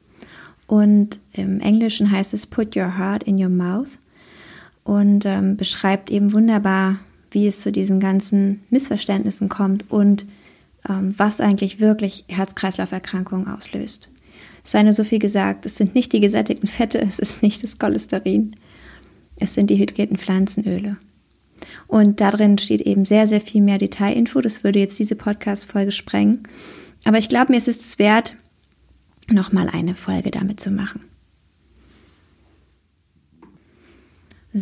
[0.68, 3.98] und im Englischen heißt es Put Your Heart in Your Mouth
[4.90, 6.98] und ähm, beschreibt eben wunderbar,
[7.30, 10.26] wie es zu diesen ganzen Missverständnissen kommt und
[10.90, 14.10] ähm, was eigentlich wirklich Herz-Kreislauf-Erkrankungen auslöst.
[14.64, 17.64] Es sei nur so viel gesagt, es sind nicht die gesättigten Fette, es ist nicht
[17.64, 18.56] das Cholesterin,
[19.36, 20.98] es sind die hydrierten Pflanzenöle.
[21.86, 24.42] Und darin steht eben sehr, sehr viel mehr Detailinfo.
[24.42, 26.48] Das würde jetzt diese Podcast-Folge sprengen.
[27.06, 28.34] Aber ich glaube, mir ist es wert,
[29.30, 31.02] nochmal eine Folge damit zu machen.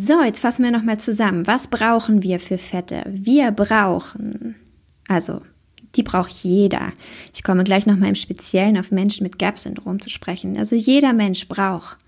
[0.00, 1.48] So, jetzt fassen wir nochmal zusammen.
[1.48, 3.02] Was brauchen wir für Fette?
[3.08, 4.54] Wir brauchen,
[5.08, 5.40] also
[5.96, 6.92] die braucht jeder.
[7.34, 10.56] Ich komme gleich nochmal im Speziellen auf Menschen mit GAP-Syndrom zu sprechen.
[10.56, 11.98] Also jeder Mensch braucht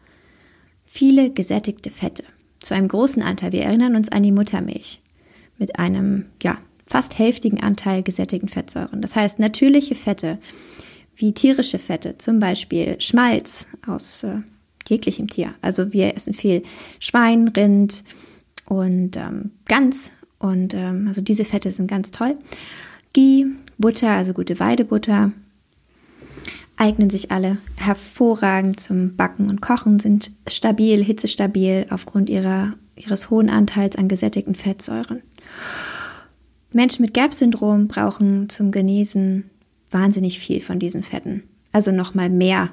[0.84, 2.22] viele gesättigte Fette
[2.60, 3.50] zu einem großen Anteil.
[3.50, 5.00] Wir erinnern uns an die Muttermilch
[5.58, 9.02] mit einem, ja, fast hälftigen Anteil gesättigten Fettsäuren.
[9.02, 10.38] Das heißt, natürliche Fette,
[11.16, 14.42] wie tierische Fette, zum Beispiel Schmalz aus äh,
[14.90, 15.54] jeglichem Tier.
[15.62, 16.62] Also wir essen viel
[16.98, 18.04] Schwein, Rind
[18.66, 20.12] und ähm, Gans.
[20.38, 22.36] Und ähm, also diese Fette sind ganz toll.
[23.12, 23.46] Ghee,
[23.78, 25.30] Butter, also gute Weidebutter,
[26.76, 33.50] eignen sich alle hervorragend zum Backen und Kochen, sind stabil, hitzestabil aufgrund ihrer, ihres hohen
[33.50, 35.22] Anteils an gesättigten Fettsäuren.
[36.72, 39.50] Menschen mit GAP-Syndrom brauchen zum Genesen
[39.90, 42.70] wahnsinnig viel von diesen Fetten, also nochmal mehr.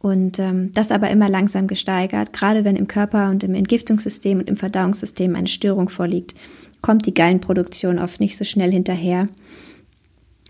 [0.00, 4.48] Und ähm, das aber immer langsam gesteigert, gerade wenn im Körper und im Entgiftungssystem und
[4.48, 6.34] im Verdauungssystem eine Störung vorliegt,
[6.82, 9.26] kommt die Gallenproduktion oft nicht so schnell hinterher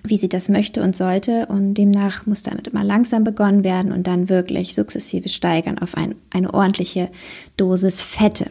[0.04, 1.46] wie sie das möchte und sollte.
[1.46, 6.14] Und demnach muss damit immer langsam begonnen werden und dann wirklich sukzessive steigern auf ein,
[6.30, 7.10] eine ordentliche
[7.56, 8.50] Dosis Fette.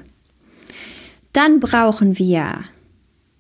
[1.34, 2.64] Dann brauchen wir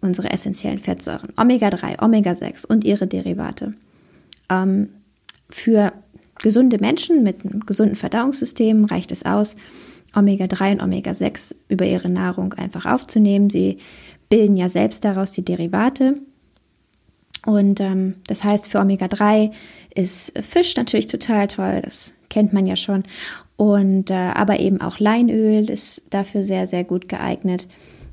[0.01, 3.73] unsere essentiellen Fettsäuren, Omega-3, Omega-6 und ihre Derivate.
[4.49, 4.89] Ähm,
[5.49, 5.93] für
[6.41, 9.55] gesunde Menschen mit einem gesunden Verdauungssystem reicht es aus,
[10.15, 13.49] Omega-3 und Omega-6 über ihre Nahrung einfach aufzunehmen.
[13.49, 13.77] Sie
[14.29, 16.15] bilden ja selbst daraus die Derivate
[17.47, 19.51] und ähm, das heißt, für Omega-3
[19.95, 23.03] ist Fisch natürlich total toll, das kennt man ja schon.
[23.55, 27.67] Und äh, aber eben auch Leinöl ist dafür sehr, sehr gut geeignet.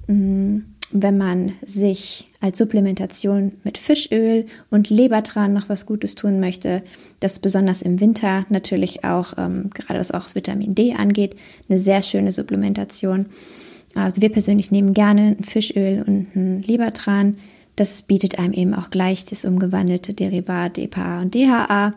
[0.07, 0.74] Mhm.
[0.97, 6.82] Wenn man sich als Supplementation mit Fischöl und Lebertran noch was Gutes tun möchte,
[7.18, 11.36] das besonders im Winter natürlich auch, ähm, gerade was auch das Vitamin D angeht,
[11.68, 13.26] eine sehr schöne Supplementation.
[13.97, 17.36] Also wir persönlich nehmen gerne ein Fischöl und ein Lebertran
[17.76, 21.90] das bietet einem eben auch gleich das umgewandelte Derivat EPA und DHA.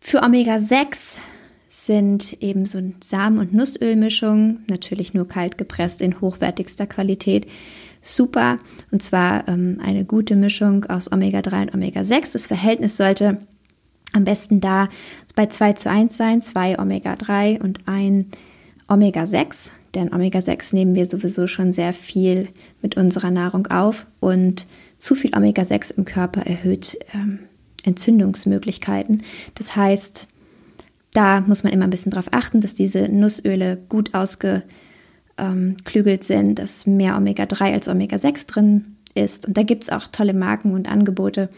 [0.00, 1.20] Für Omega-6
[1.68, 7.46] sind eben so Samen- und Nussölmischungen, natürlich nur kalt gepresst in hochwertigster Qualität,
[8.14, 8.58] super.
[8.90, 12.32] Und zwar ähm, eine gute Mischung aus Omega-3 und Omega-6.
[12.32, 13.38] Das Verhältnis sollte
[14.12, 14.88] am besten da
[15.34, 18.26] bei 2 zu 1 sein, 2 Omega-3 und ein
[18.88, 22.48] Omega-6 denn Omega-6 nehmen wir sowieso schon sehr viel
[22.82, 24.66] mit unserer Nahrung auf und
[24.98, 27.40] zu viel Omega-6 im Körper erhöht ähm,
[27.82, 29.22] Entzündungsmöglichkeiten.
[29.54, 30.28] Das heißt,
[31.14, 34.14] da muss man immer ein bisschen darauf achten, dass diese Nussöle gut
[35.36, 39.46] ausgeklügelt sind, dass mehr Omega-3 als Omega-6 drin ist.
[39.46, 41.48] Und da gibt es auch tolle Marken und Angebote,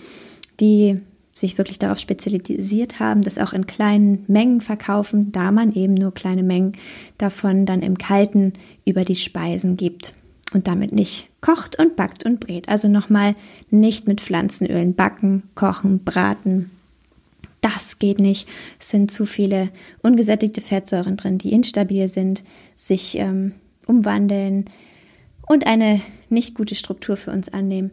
[0.61, 0.97] die
[1.33, 6.13] sich wirklich darauf spezialisiert haben, das auch in kleinen Mengen verkaufen, da man eben nur
[6.13, 6.73] kleine Mengen
[7.17, 8.55] davon dann im Kalten
[8.85, 10.15] über die Speisen gibt
[10.53, 12.69] und damit nicht kocht und backt und brät.
[12.69, 13.37] Also nochmal
[13.71, 16.71] nicht mit Pflanzenölen backen, kochen, braten.
[17.61, 18.49] Das geht nicht.
[18.81, 19.69] Es sind zu viele
[20.03, 22.43] ungesättigte Fettsäuren drin, die instabil sind,
[22.75, 23.53] sich ähm,
[23.89, 24.67] umwandeln
[25.47, 27.93] und eine nicht gute Struktur für uns annehmen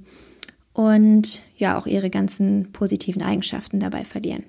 [0.74, 4.44] und ja auch ihre ganzen positiven Eigenschaften dabei verlieren.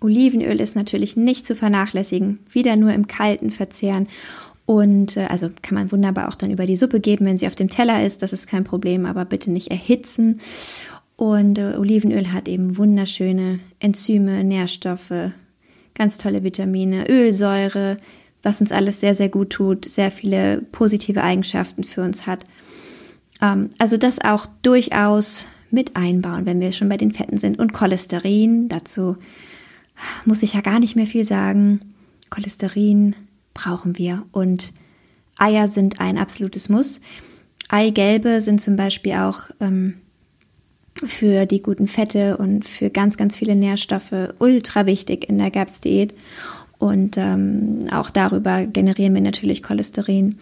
[0.00, 4.06] Olivenöl ist natürlich nicht zu vernachlässigen, wieder nur im Kalten verzehren
[4.68, 7.54] und äh, also kann man wunderbar auch dann über die Suppe geben, wenn sie auf
[7.54, 10.40] dem Teller ist, das ist kein Problem, aber bitte nicht erhitzen.
[11.16, 15.32] Und äh, Olivenöl hat eben wunderschöne Enzyme, Nährstoffe,
[15.94, 17.96] ganz tolle Vitamine, Ölsäure,
[18.42, 22.44] was uns alles sehr, sehr gut tut, sehr viele positive Eigenschaften für uns hat.
[23.42, 27.58] Ähm, also das auch durchaus mit einbauen, wenn wir schon bei den Fetten sind.
[27.58, 29.16] Und Cholesterin, dazu
[30.24, 31.80] muss ich ja gar nicht mehr viel sagen.
[32.30, 33.14] Cholesterin
[33.54, 34.72] brauchen wir und
[35.36, 37.00] Eier sind ein absolutes Muss.
[37.68, 39.94] Eigelbe sind zum Beispiel auch ähm,
[41.04, 46.14] für die guten Fette und für ganz, ganz viele Nährstoffe ultra wichtig in der GAPS-Diät.
[46.78, 50.36] Und ähm, auch darüber generieren wir natürlich Cholesterin.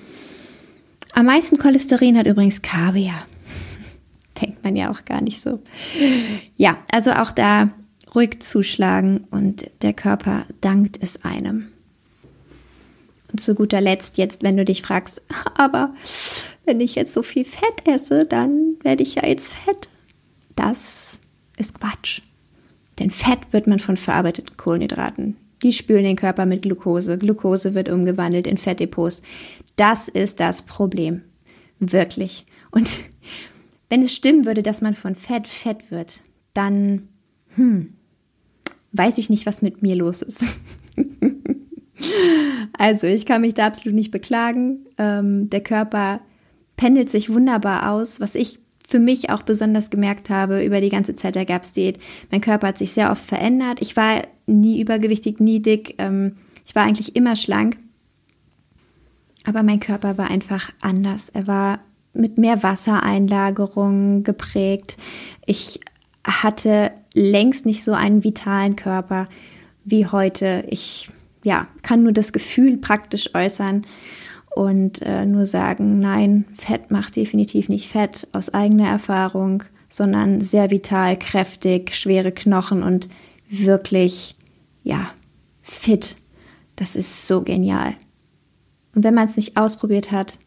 [1.15, 3.27] Am meisten Cholesterin hat übrigens Kaviar.
[4.41, 5.61] Denkt man ja auch gar nicht so.
[6.57, 7.69] Ja, also auch da
[8.15, 11.67] ruhig zuschlagen und der Körper dankt es einem.
[13.33, 15.23] Und zu guter Letzt jetzt, wenn du dich fragst,
[15.57, 15.95] aber
[16.65, 19.89] wenn ich jetzt so viel Fett esse, dann werde ich ja jetzt fett.
[20.55, 21.21] Das
[21.57, 22.21] ist Quatsch.
[22.99, 25.37] Denn Fett wird man von verarbeiteten Kohlenhydraten.
[25.67, 27.19] Die spülen den Körper mit Glucose.
[27.19, 29.23] Glucose wird umgewandelt in Fettdepots.
[29.75, 31.23] Das ist das Problem.
[31.81, 32.45] Wirklich.
[32.71, 33.01] Und
[33.91, 36.23] wenn es stimmen würde, dass man von Fett fett wird,
[36.55, 37.09] dann,
[37.57, 37.95] hm,
[38.93, 40.45] weiß ich nicht, was mit mir los ist.
[42.79, 44.87] also, ich kann mich da absolut nicht beklagen.
[44.99, 46.21] Ähm, der Körper
[46.77, 51.17] pendelt sich wunderbar aus, was ich für mich auch besonders gemerkt habe über die ganze
[51.17, 51.99] Zeit der GAPS-Diät.
[52.31, 53.79] Mein Körper hat sich sehr oft verändert.
[53.81, 55.97] Ich war nie übergewichtig, nie dick.
[55.99, 57.79] Ähm, ich war eigentlich immer schlank.
[59.45, 61.31] Aber mein Körper war einfach anders.
[61.31, 61.81] Er war
[62.13, 64.97] mit mehr Wassereinlagerung geprägt.
[65.47, 65.81] Ich
[66.25, 69.29] hatte längst nicht so einen vitalen Körper
[69.85, 70.65] wie heute.
[70.69, 71.11] Ich
[71.43, 73.85] ja, kann nur das Gefühl praktisch äußern
[74.57, 80.71] und äh, nur sagen, nein, Fett macht definitiv nicht Fett aus eigener Erfahrung, sondern sehr
[80.71, 83.07] vital, kräftig, schwere Knochen und
[83.51, 84.35] wirklich,
[84.83, 85.11] ja,
[85.61, 86.17] fit.
[86.75, 87.97] Das ist so genial.
[88.95, 90.39] Und wenn man es nicht ausprobiert hat,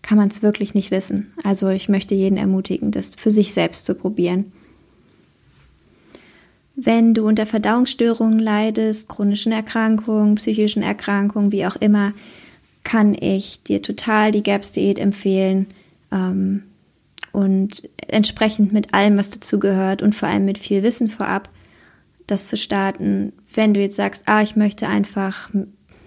[0.00, 1.32] kann man es wirklich nicht wissen.
[1.42, 4.52] Also ich möchte jeden ermutigen, das für sich selbst zu probieren.
[6.76, 12.12] Wenn du unter Verdauungsstörungen leidest, chronischen Erkrankungen, psychischen Erkrankungen, wie auch immer,
[12.84, 15.66] kann ich dir total die GAPS-Diät empfehlen.
[16.12, 16.64] Ähm,
[17.32, 21.48] und entsprechend mit allem, was dazugehört und vor allem mit viel Wissen vorab,
[22.26, 23.32] das zu starten.
[23.52, 25.50] Wenn du jetzt sagst, ah, ich möchte einfach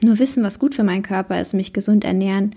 [0.01, 2.55] nur wissen, was gut für meinen Körper ist, mich gesund ernähren,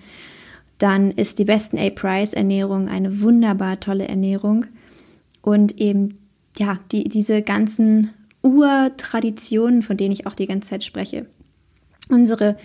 [0.78, 4.66] dann ist die besten A-Price-Ernährung eine wunderbar tolle Ernährung.
[5.42, 6.14] Und eben,
[6.58, 8.10] ja, die, diese ganzen
[8.42, 11.26] Urtraditionen, von denen ich auch die ganze Zeit spreche.
[12.08, 12.56] Unsere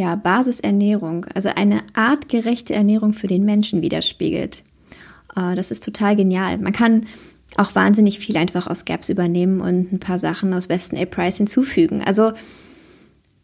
[0.00, 4.64] ja, Basisernährung, also eine artgerechte Ernährung für den Menschen widerspiegelt.
[5.36, 6.56] Äh, das ist total genial.
[6.56, 7.06] Man kann
[7.56, 11.04] auch wahnsinnig viel einfach aus GAPS übernehmen und ein paar Sachen aus Weston A.
[11.04, 12.02] Price hinzufügen.
[12.02, 12.32] Also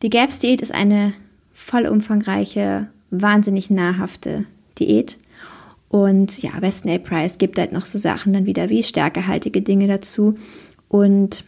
[0.00, 1.12] die GAPS-Diät ist eine
[1.52, 4.46] vollumfangreiche, wahnsinnig nahrhafte
[4.78, 5.18] Diät.
[5.90, 6.96] Und ja, Weston A.
[6.96, 10.36] Price gibt halt noch so Sachen dann wieder wie stärkehaltige Dinge dazu.
[10.88, 11.44] Und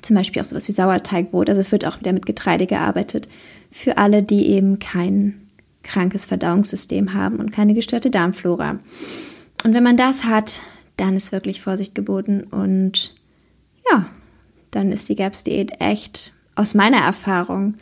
[0.00, 1.48] zum Beispiel auch sowas wie Sauerteigbrot.
[1.48, 3.28] Also es wird auch wieder mit Getreide gearbeitet
[3.76, 5.48] für alle, die eben kein
[5.82, 8.78] krankes Verdauungssystem haben und keine gestörte Darmflora.
[9.64, 10.62] Und wenn man das hat,
[10.96, 13.14] dann ist wirklich Vorsicht geboten und
[13.90, 14.06] ja,
[14.70, 17.74] dann ist die GAPS-Diät echt aus meiner Erfahrung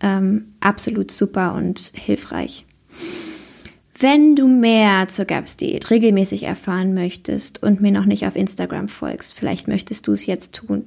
[0.00, 2.66] ähm, absolut super und hilfreich.
[3.98, 9.34] Wenn du mehr zur GAPS-Diät regelmäßig erfahren möchtest und mir noch nicht auf Instagram folgst,
[9.34, 10.84] vielleicht möchtest du es jetzt tun,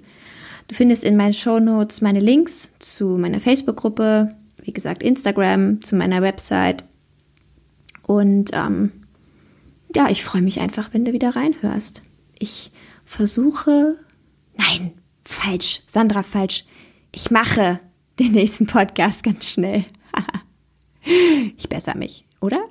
[0.68, 4.30] Du findest in meinen Show Notes meine Links zu meiner Facebook-Gruppe,
[4.61, 6.84] wie gesagt Instagram, zu meiner Website.
[8.07, 8.91] Und ähm,
[9.95, 12.01] ja, ich freue mich einfach, wenn du wieder reinhörst.
[12.39, 12.72] Ich
[13.05, 13.95] versuche,
[14.57, 14.93] nein,
[15.24, 16.66] falsch, Sandra, falsch.
[17.11, 17.80] Ich mache
[18.20, 19.86] den nächsten Podcast ganz schnell.
[21.57, 22.63] ich besser mich, oder?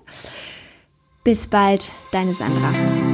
[1.23, 3.14] Bis bald, deine Sandra.